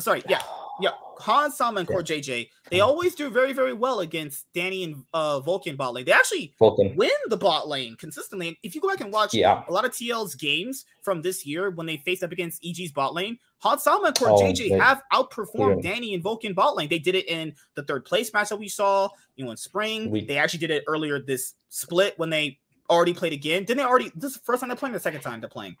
[0.00, 0.42] sorry, yeah,
[0.80, 5.04] yeah, Hans Sama and Core JJ they always do very, very well against Danny and
[5.12, 6.04] uh, Vulcan bot lane.
[6.04, 6.96] They actually Vulcan.
[6.96, 8.48] win the bot lane consistently.
[8.48, 9.62] And If you go back and watch yeah.
[9.68, 13.14] a lot of TL's games from this year when they faced up against EG's bot
[13.14, 15.92] lane, Hans Sama and CoreJJ oh, have outperformed yeah.
[15.92, 16.88] Danny and Vulcan bot lane.
[16.88, 20.10] They did it in the third place match that we saw, you know, in spring.
[20.10, 22.58] We, they actually did it earlier this split when they
[22.90, 23.64] already played again.
[23.64, 24.10] Didn't they already?
[24.14, 25.76] This is the first time they're playing, the second time they're playing.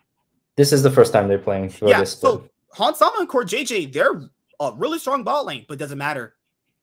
[0.56, 1.70] This is the first time they're playing.
[1.70, 2.34] Through this split.
[2.34, 4.30] Yeah, so Hans Sama and CoreJJ, they're
[4.60, 6.34] a really strong bot lane, but doesn't matter.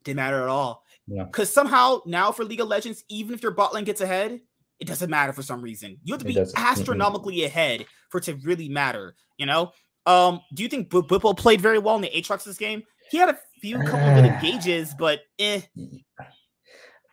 [0.04, 0.84] Didn't matter at all.
[1.08, 1.54] Because yeah.
[1.54, 4.40] somehow now for League of Legends, even if your bot lane gets ahead,
[4.80, 5.98] it doesn't matter for some reason.
[6.04, 7.46] You have to be astronomically mm-hmm.
[7.46, 9.16] ahead for it to really matter.
[9.38, 9.72] You know.
[10.08, 12.82] Um, do you think B- Bwipo played very well in the Aatrox this game?
[13.12, 15.62] He had a few couple of good engages, but eh.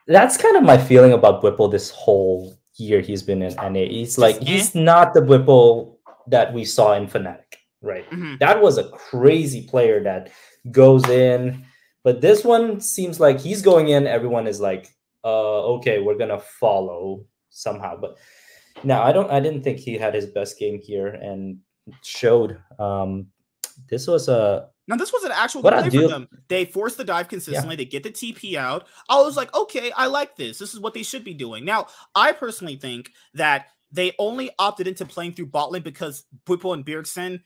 [0.07, 3.81] That's kind of my feeling about Bwipo this whole year he's been in NA.
[3.81, 4.45] He's like eh?
[4.45, 5.97] he's not the Bwipo
[6.29, 8.09] that we saw in Fnatic right?
[8.11, 8.37] Mm-hmm.
[8.41, 10.31] That was a crazy player that
[10.71, 11.65] goes in,
[12.05, 14.07] but this one seems like he's going in.
[14.07, 14.89] Everyone is like,
[15.25, 17.97] uh, okay, we're gonna follow somehow.
[18.01, 18.19] But
[18.85, 19.31] now I don't.
[19.31, 21.59] I didn't think he had his best game here and
[22.03, 22.59] showed.
[22.79, 23.29] Um,
[23.89, 26.29] this was a now this was an actual good play for them.
[26.49, 27.75] They force the dive consistently.
[27.75, 27.77] Yeah.
[27.77, 28.89] They get the TP out.
[29.09, 30.59] I was like, okay, I like this.
[30.59, 31.65] This is what they should be doing.
[31.65, 36.73] Now, I personally think that they only opted into playing through bot lane because Bwipo
[36.73, 37.43] and Bjergsen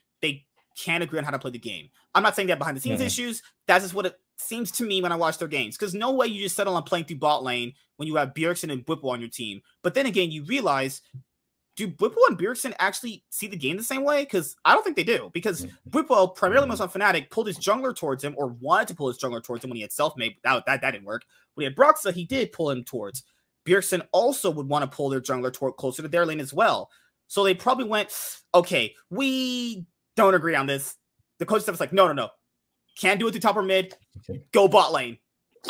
[0.76, 1.88] can't agree on how to play the game.
[2.14, 3.06] I'm not saying that behind the scenes mm-hmm.
[3.06, 3.42] issues.
[3.66, 5.76] That's just what it seems to me when I watch their games.
[5.76, 8.72] Because no way you just settle on playing through bot lane when you have Bjergsen
[8.72, 9.62] and Bwipo on your team.
[9.82, 11.02] But then again, you realize
[11.74, 14.24] do Bwipo and Bjergsen actually see the game the same way?
[14.24, 15.30] Because I don't think they do.
[15.32, 16.32] Because mm-hmm.
[16.34, 19.42] Primarily most on Fnatic, pulled his jungler towards him or wanted to pull his jungler
[19.42, 20.36] towards him when he had Selfmade.
[20.44, 21.24] That, that, that didn't work.
[21.54, 23.22] When he had Broxah, he did pull him towards.
[23.64, 26.90] Bjergsen also would want to pull their jungler toward closer to their lane as well.
[27.28, 28.12] So they probably went,
[28.54, 29.86] okay, we
[30.16, 30.96] don't agree on this.
[31.38, 32.28] The coach stuff is like, no, no, no.
[32.98, 33.94] Can't do it through top or mid.
[34.28, 34.42] Okay.
[34.52, 35.18] Go bot lane.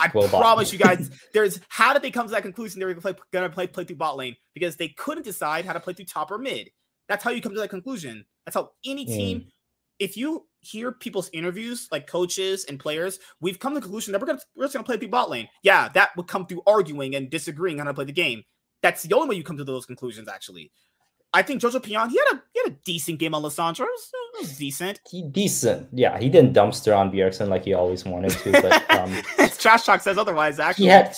[0.00, 3.02] I promise you guys, there's how did they come to that conclusion they were gonna
[3.02, 4.36] play, gonna play play through bot lane?
[4.54, 6.70] Because they couldn't decide how to play through top or mid.
[7.08, 8.24] That's how you come to that conclusion.
[8.44, 9.46] That's how any team, mm.
[9.98, 14.20] if you hear people's interviews, like coaches and players, we've come to the conclusion that
[14.20, 15.48] we're gonna we're just gonna play through bot lane.
[15.62, 18.42] Yeah, that would come through arguing and disagreeing on how to play the game.
[18.82, 20.72] That's the only way you come to those conclusions, actually.
[21.32, 23.80] I think Jojo Pyun, he had a he had a decent game on Lissandra.
[23.80, 24.10] It was,
[24.40, 25.00] was decent.
[25.10, 25.88] He decent.
[25.92, 29.12] Yeah, he didn't dumpster on Bjergsen like he always wanted to, but um
[29.58, 30.86] Trash Talk says otherwise, actually.
[30.86, 31.14] Had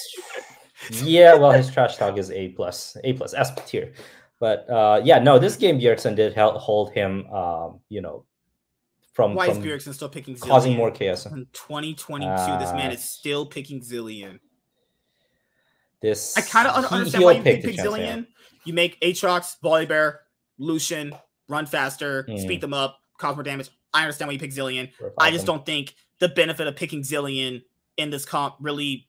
[0.91, 3.93] yeah, well, his trash talk is A plus, A plus, S tier.
[4.41, 8.25] But uh, yeah, no, this game Bjergsen did help hold him, um, you know,
[9.12, 10.49] from why from is Bjergsen still picking Zilean?
[10.49, 12.27] causing more chaos in 2022?
[12.29, 14.41] Uh, this man is still picking Zilean.
[16.03, 17.65] This I kind of understand why you pick.
[17.65, 18.23] Yeah.
[18.65, 20.17] You make Aatrox, Volibear,
[20.59, 21.15] Lucian
[21.49, 22.41] run faster, mm.
[22.41, 23.70] speed them up, cause more damage.
[23.93, 24.91] I understand why you pick Zilean.
[25.18, 27.62] I just don't think the benefit of picking Zilean
[27.97, 29.07] in this comp really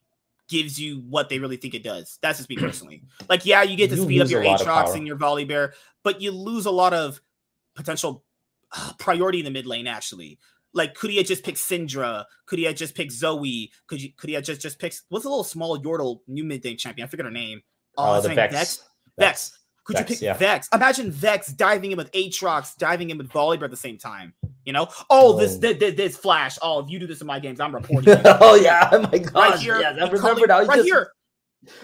[0.48, 2.20] gives you what they really think it does.
[2.22, 3.04] That's just me personally.
[3.30, 6.32] Like, yeah, you get to you speed up your Aatrox and your Volibear, but you
[6.32, 7.20] lose a lot of
[7.74, 8.24] potential
[8.72, 10.38] uh, priority in the mid lane, actually.
[10.74, 12.26] Like, could he have just picked Syndra?
[12.46, 13.72] Could he have just picked Zoe?
[13.88, 16.64] Could you could he have just just picked what's a little small Yordle new mid
[16.64, 17.08] lane champion?
[17.08, 17.64] I forget her name.
[17.98, 18.54] Oh, uh, the Vex.
[18.54, 18.84] Vex.
[19.18, 19.60] Vex.
[19.86, 20.34] Could Vex, you pick yeah.
[20.34, 20.68] Vex?
[20.74, 24.34] Imagine Vex diving in with Aatrox, diving in with Volibear at the same time.
[24.66, 25.40] You know, oh, oh.
[25.40, 26.58] This, this, this flash.
[26.62, 28.16] Oh, if you do this in my games, I'm reporting.
[28.26, 30.64] oh yeah, oh my god, right here, yeah, I remember now.
[30.64, 30.88] Right just...
[30.88, 31.12] here,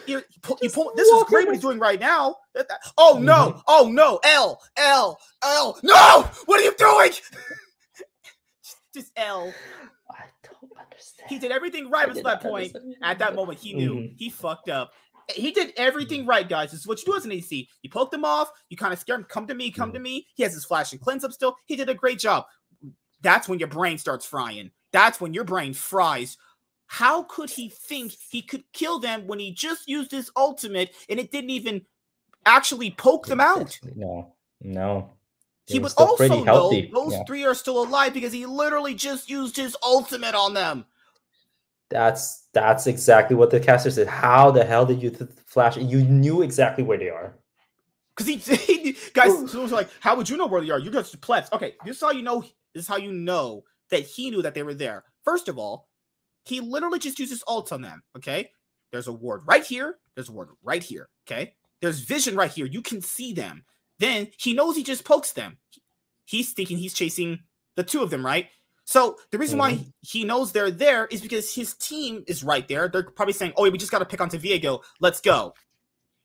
[0.08, 2.38] you, pull, you pull, this is great what he's doing right now.
[2.98, 3.52] Oh no!
[3.52, 3.60] Mm-hmm.
[3.68, 4.20] Oh no!
[4.24, 6.30] L L L no!
[6.46, 7.12] What are you doing?
[8.96, 9.54] just L.
[10.10, 11.30] I don't understand.
[11.30, 12.76] He did everything right at that point.
[13.04, 14.16] At that moment, he knew mm-hmm.
[14.18, 14.92] he fucked up
[15.30, 16.72] he did everything right, guys.
[16.72, 17.68] This is what you do as an AC.
[17.82, 20.28] You poke them off, you kind of scare him, come to me, come to me.
[20.36, 21.56] He has his flash and cleanse up still.
[21.66, 22.46] He did a great job.
[23.22, 24.72] That's when your brain starts frying.
[24.92, 26.38] That's when your brain fries.
[26.88, 31.20] How could he think he could kill them when he just used his ultimate and
[31.20, 31.84] it didn't even
[32.46, 33.80] actually poke them out?
[33.96, 35.14] No, no.
[35.68, 37.24] He was also know those yeah.
[37.26, 40.86] three are still alive because he literally just used his ultimate on them.
[41.92, 44.08] That's that's exactly what the caster said.
[44.08, 45.78] How the hell did you th- flash?
[45.78, 47.36] You knew exactly where they are.
[48.16, 50.80] Because he, he, guys, so was like, how would you know where they are?
[50.80, 51.50] You just plebs.
[51.52, 52.42] Okay, this is how you know.
[52.74, 55.04] This is how you know that he knew that they were there.
[55.26, 55.90] First of all,
[56.46, 58.02] he literally just uses ult on them.
[58.16, 58.52] Okay,
[58.92, 59.98] there's a ward right here.
[60.16, 61.10] There's a ward right here.
[61.28, 62.66] Okay, there's vision right here.
[62.66, 63.66] You can see them.
[64.00, 65.58] Then he knows he just pokes them.
[66.26, 67.40] He's thinking he's chasing
[67.76, 68.48] the two of them, right?
[68.86, 69.78] So the reason mm-hmm.
[69.78, 72.88] why he knows they're there is because his team is right there.
[72.88, 74.82] They're probably saying, "Oh, we just got to pick onto Viego.
[75.00, 75.54] Let's go."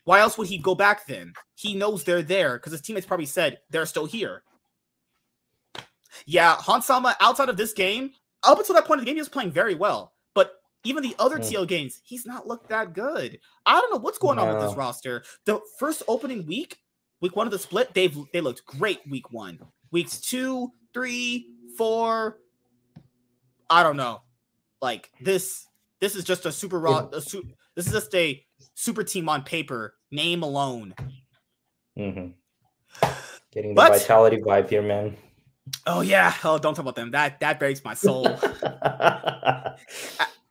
[0.05, 1.33] Why else would he go back then?
[1.57, 4.45] He knows they're there because his teammates probably said they're still here.
[6.25, 8.13] Yeah, Hans Sama outside of this game,
[8.45, 10.13] up until that point of the game, he was playing very well.
[10.33, 10.53] But
[10.85, 11.43] even the other mm.
[11.43, 13.41] TL games, he's not looked that good.
[13.67, 14.47] I don't know what's going no.
[14.47, 15.25] on with this roster.
[15.45, 16.79] The first opening week,
[17.21, 19.59] week one of the split, they've they looked great week one.
[19.91, 22.39] Weeks two, three, four,
[23.69, 24.23] I don't know.
[24.81, 25.67] Like this,
[26.01, 27.09] this is just a super raw.
[27.13, 28.45] A su- this is just a
[28.75, 29.95] super team on paper.
[30.11, 30.95] Name alone.
[31.99, 32.29] Mm-hmm.
[33.53, 35.17] Getting the but, vitality vibe here, man.
[35.87, 36.35] Oh yeah.
[36.45, 37.11] Oh, don't talk about them.
[37.11, 38.27] That that breaks my soul.
[38.63, 39.71] uh,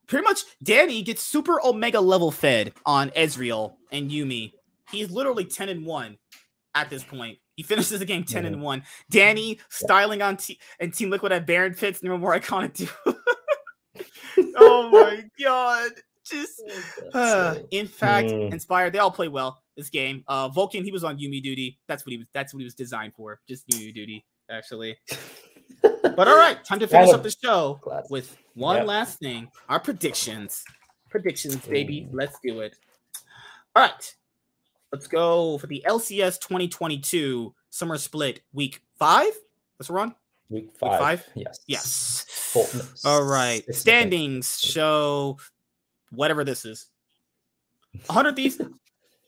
[0.08, 4.54] pretty much, Danny gets super omega level fed on Ezreal and Yuumi.
[4.92, 6.18] He's literally ten and one
[6.74, 7.38] at this point.
[7.56, 8.54] He finishes the game 10 mm-hmm.
[8.54, 8.84] and 1.
[9.10, 13.16] Danny styling on t- and Team Liquid at Baron Pits, no more iconic duo.
[14.58, 15.92] oh my god.
[16.26, 16.62] Just
[17.14, 18.52] uh, in fact, mm.
[18.52, 18.94] inspired.
[18.94, 20.24] They all play well this game.
[20.28, 21.80] Uh Vulcan, he was on Yuumi duty.
[21.88, 23.40] That's what he was that's what he was designed for.
[23.48, 24.98] Just Yuumi duty, actually.
[25.82, 27.80] but all right, time to finish up the show
[28.10, 28.88] with one yep.
[28.88, 29.50] last thing.
[29.70, 30.64] Our predictions.
[31.10, 32.02] Predictions, baby.
[32.02, 32.10] Mm.
[32.14, 32.76] Let's do it.
[33.76, 34.16] All right.
[34.96, 39.34] Let's go for the LCS 2022 Summer Split Week Five.
[39.78, 40.16] Let's run.
[40.50, 40.92] Week five.
[40.92, 41.28] Week five.
[41.36, 41.60] Yes.
[41.68, 43.02] Yes.
[43.04, 43.62] All right.
[43.76, 45.38] Standings show
[46.12, 46.88] whatever this is.
[48.06, 48.62] 100 Thieves.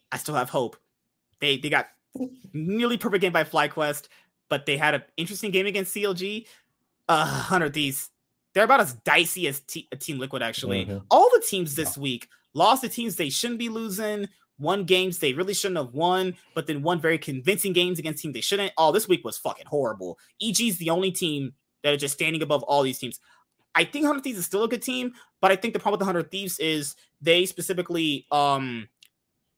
[0.10, 0.78] I still have hope.
[1.42, 1.88] They they got
[2.54, 4.08] nearly perfect game by FlyQuest,
[4.48, 6.46] but they had an interesting game against CLG.
[7.10, 8.10] Uh, 100 Thieves.
[8.54, 10.86] They're about as dicey as t- Team Liquid, actually.
[10.86, 11.00] Mm-hmm.
[11.12, 15.34] All the teams this week lost the teams they shouldn't be losing, won games they
[15.34, 18.74] really shouldn't have won, but then won very convincing games against teams they shouldn't.
[18.78, 20.18] Oh, this week was fucking horrible.
[20.42, 21.54] EG is the only team
[21.84, 23.20] that are just standing above all these teams.
[23.76, 26.08] I think 100 Thieves is still a good team, but I think the problem with
[26.08, 28.90] the 100 Thieves is they specifically, um,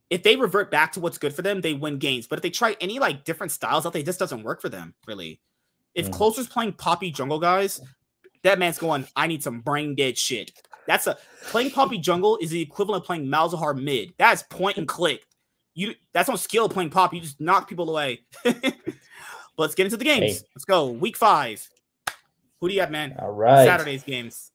[0.09, 2.27] if they revert back to what's good for them, they win games.
[2.27, 4.69] But if they try any like different styles out there, it just doesn't work for
[4.69, 5.39] them, really.
[5.95, 6.11] If mm.
[6.11, 7.79] Closer's playing Poppy Jungle guys,
[8.43, 10.51] that man's going, I need some brain dead shit.
[10.89, 14.11] That's a playing Poppy Jungle is the equivalent of playing Malzahar mid.
[14.17, 15.23] That's point and click.
[15.75, 17.13] You that's no skill playing Pop.
[17.13, 18.21] You just knock people away.
[19.57, 20.39] let's get into the games.
[20.39, 20.47] Hey.
[20.55, 20.87] Let's go.
[20.87, 21.69] Week five.
[22.59, 23.15] Who do you have, man?
[23.19, 23.65] All right.
[23.65, 24.49] Saturday's games.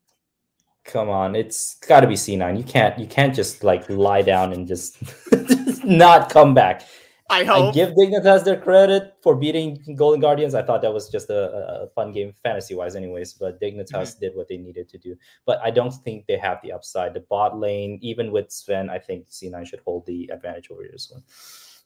[0.85, 2.59] Come on, it's got to be C9.
[2.59, 6.83] You can't you can't just like lie down and just, just not come back.
[7.31, 7.71] I hope.
[7.71, 10.55] I give Dignitas their credit for beating Golden Guardians.
[10.55, 13.33] I thought that was just a, a fun game, fantasy wise, anyways.
[13.33, 14.21] But Dignitas mm-hmm.
[14.21, 15.17] did what they needed to do.
[15.47, 17.15] But I don't think they have the upside.
[17.15, 21.11] The bot lane, even with Sven, I think C9 should hold the advantage over this
[21.11, 21.23] one.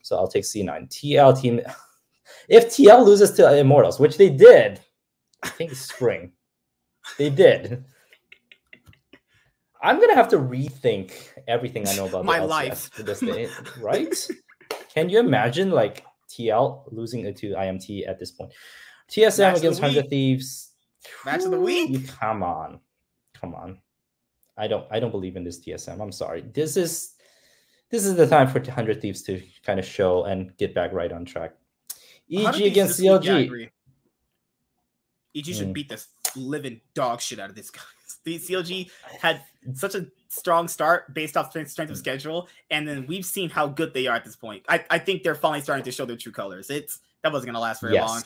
[0.03, 0.89] So I'll take C9.
[0.89, 1.61] TL team.
[2.47, 4.81] If TL loses to Immortals, which they did,
[5.43, 6.33] I think spring,
[7.17, 7.83] they did.
[9.81, 11.13] I'm gonna have to rethink
[11.47, 13.49] everything I know about my life to this day,
[13.81, 14.15] right?
[14.93, 18.53] Can you imagine like TL losing it to IMT at this point?
[19.11, 20.73] TSM Match against Hundred Thieves.
[21.25, 22.09] Match of the week.
[22.09, 22.81] Come on,
[23.39, 23.79] come on.
[24.57, 24.87] I don't.
[24.91, 26.01] I don't believe in this TSM.
[26.01, 26.43] I'm sorry.
[26.53, 27.15] This is
[27.91, 31.13] this is the time for Hundred Thieves to kind of show and get back right
[31.13, 31.55] on track.
[32.31, 33.51] EG against CLG.
[33.51, 33.71] Week,
[35.33, 35.73] yeah, EG should mm.
[35.73, 37.81] beat this living dog shit out of this guy.
[38.37, 39.43] CLG had
[39.75, 42.01] such a strong start based off strength, strength of mm.
[42.01, 44.63] schedule, and then we've seen how good they are at this point.
[44.69, 46.71] I, I think they're finally starting to show their true colors.
[46.71, 48.09] It's that wasn't gonna last very yes.
[48.09, 48.23] long.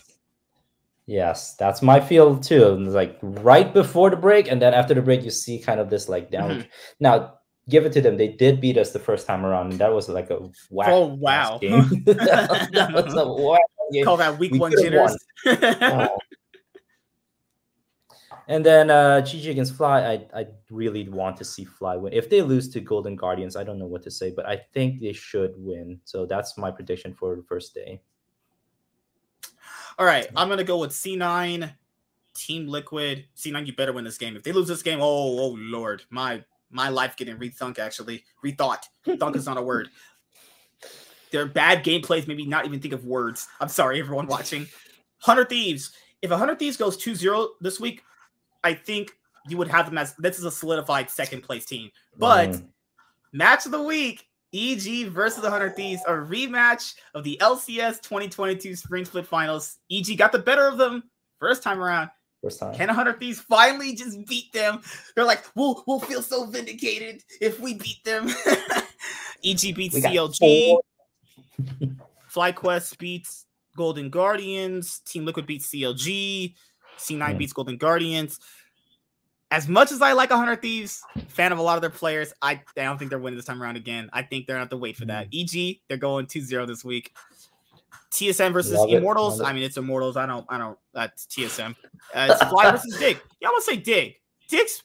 [1.07, 2.77] Yes, that's my feel too.
[2.77, 6.09] Like right before the break, and then after the break, you see kind of this
[6.09, 6.51] like down.
[6.51, 6.69] Mm-hmm.
[7.01, 7.35] Now,
[7.69, 10.09] give it to them; they did beat us the first time around, and that was
[10.09, 10.39] like a
[10.71, 10.89] whack.
[10.91, 11.59] Oh wow!
[11.59, 11.89] Game.
[12.07, 13.61] that was a whack
[13.93, 14.05] game.
[14.05, 15.17] Call that week we one jitters.
[15.47, 16.19] oh.
[18.49, 22.13] And then uh GG against Fly, I I really want to see Fly win.
[22.13, 25.01] If they lose to Golden Guardians, I don't know what to say, but I think
[25.01, 26.01] they should win.
[26.05, 28.01] So that's my prediction for the first day.
[29.99, 31.73] All right, I'm gonna go with C9,
[32.35, 33.27] Team Liquid.
[33.37, 34.37] C9, you better win this game.
[34.37, 38.85] If they lose this game, oh oh lord, my my life getting rethunk actually rethought.
[39.19, 39.91] Thunk is not a word.
[41.31, 43.49] Their bad gameplays maybe not even think of words.
[43.61, 44.67] I'm sorry, everyone watching.
[45.19, 45.93] Hundred Thieves.
[46.21, 48.05] If 100 Thieves goes 2-0 this week,
[48.65, 49.13] I think
[49.49, 51.91] you would have them as this is a solidified second place team.
[52.17, 52.65] But mm.
[53.33, 58.77] match of the week, EG versus the 100 Thieves, a rematch of the LCS 2022
[58.77, 59.79] Spring Split Finals.
[59.91, 61.05] EG got the better of them
[61.39, 62.11] first time around.
[62.43, 62.75] First time.
[62.75, 64.81] Can 100 Thieves finally just beat them?
[65.15, 68.29] They're like, we'll we'll feel so vindicated if we beat them.
[69.45, 70.77] EG beats CLG.
[72.33, 73.47] FlyQuest beats
[73.77, 75.01] Golden Guardians.
[75.01, 76.55] Team Liquid beats CLG.
[76.99, 77.39] C9 mm.
[77.39, 78.41] beats Golden Guardians.
[79.51, 82.53] As much as I like 100 Thieves, fan of a lot of their players, I,
[82.53, 84.09] I don't think they're winning this time around again.
[84.13, 85.31] I think they're going to have to wait for that.
[85.31, 85.73] Mm.
[85.75, 87.13] EG, they're going 2 0 this week.
[88.11, 89.41] TSM versus Love Immortals.
[89.41, 90.17] I mean, it's Immortals.
[90.17, 91.75] I don't, I don't, that's TSM.
[92.15, 93.19] Uh, it's Fly versus Dig.
[93.41, 94.17] Yeah, I'm to say Dig.
[94.49, 94.83] Dig's,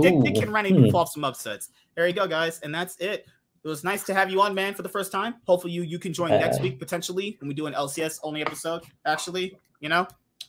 [0.00, 0.90] Dig, Dig can run and hmm.
[0.90, 1.70] pull off some upsets.
[1.94, 2.60] There you go, guys.
[2.60, 3.26] And that's it.
[3.64, 5.34] It was nice to have you on, man, for the first time.
[5.46, 8.40] Hopefully, you you can join uh, next week potentially when we do an LCS only
[8.40, 8.82] episode.
[9.06, 10.06] Actually, you know,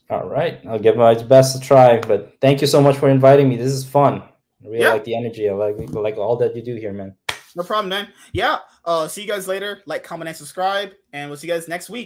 [0.10, 2.00] all right, I'll give my best to try.
[2.00, 3.58] But thank you so much for inviting me.
[3.58, 4.22] This is fun.
[4.22, 4.94] I really yeah.
[4.94, 5.50] like the energy.
[5.50, 7.16] I like like all that you do here, man.
[7.56, 8.10] No problem, man.
[8.32, 8.60] Yeah.
[8.86, 9.82] Uh, see you guys later.
[9.86, 12.02] Like, comment, and subscribe, and we'll see you guys next week.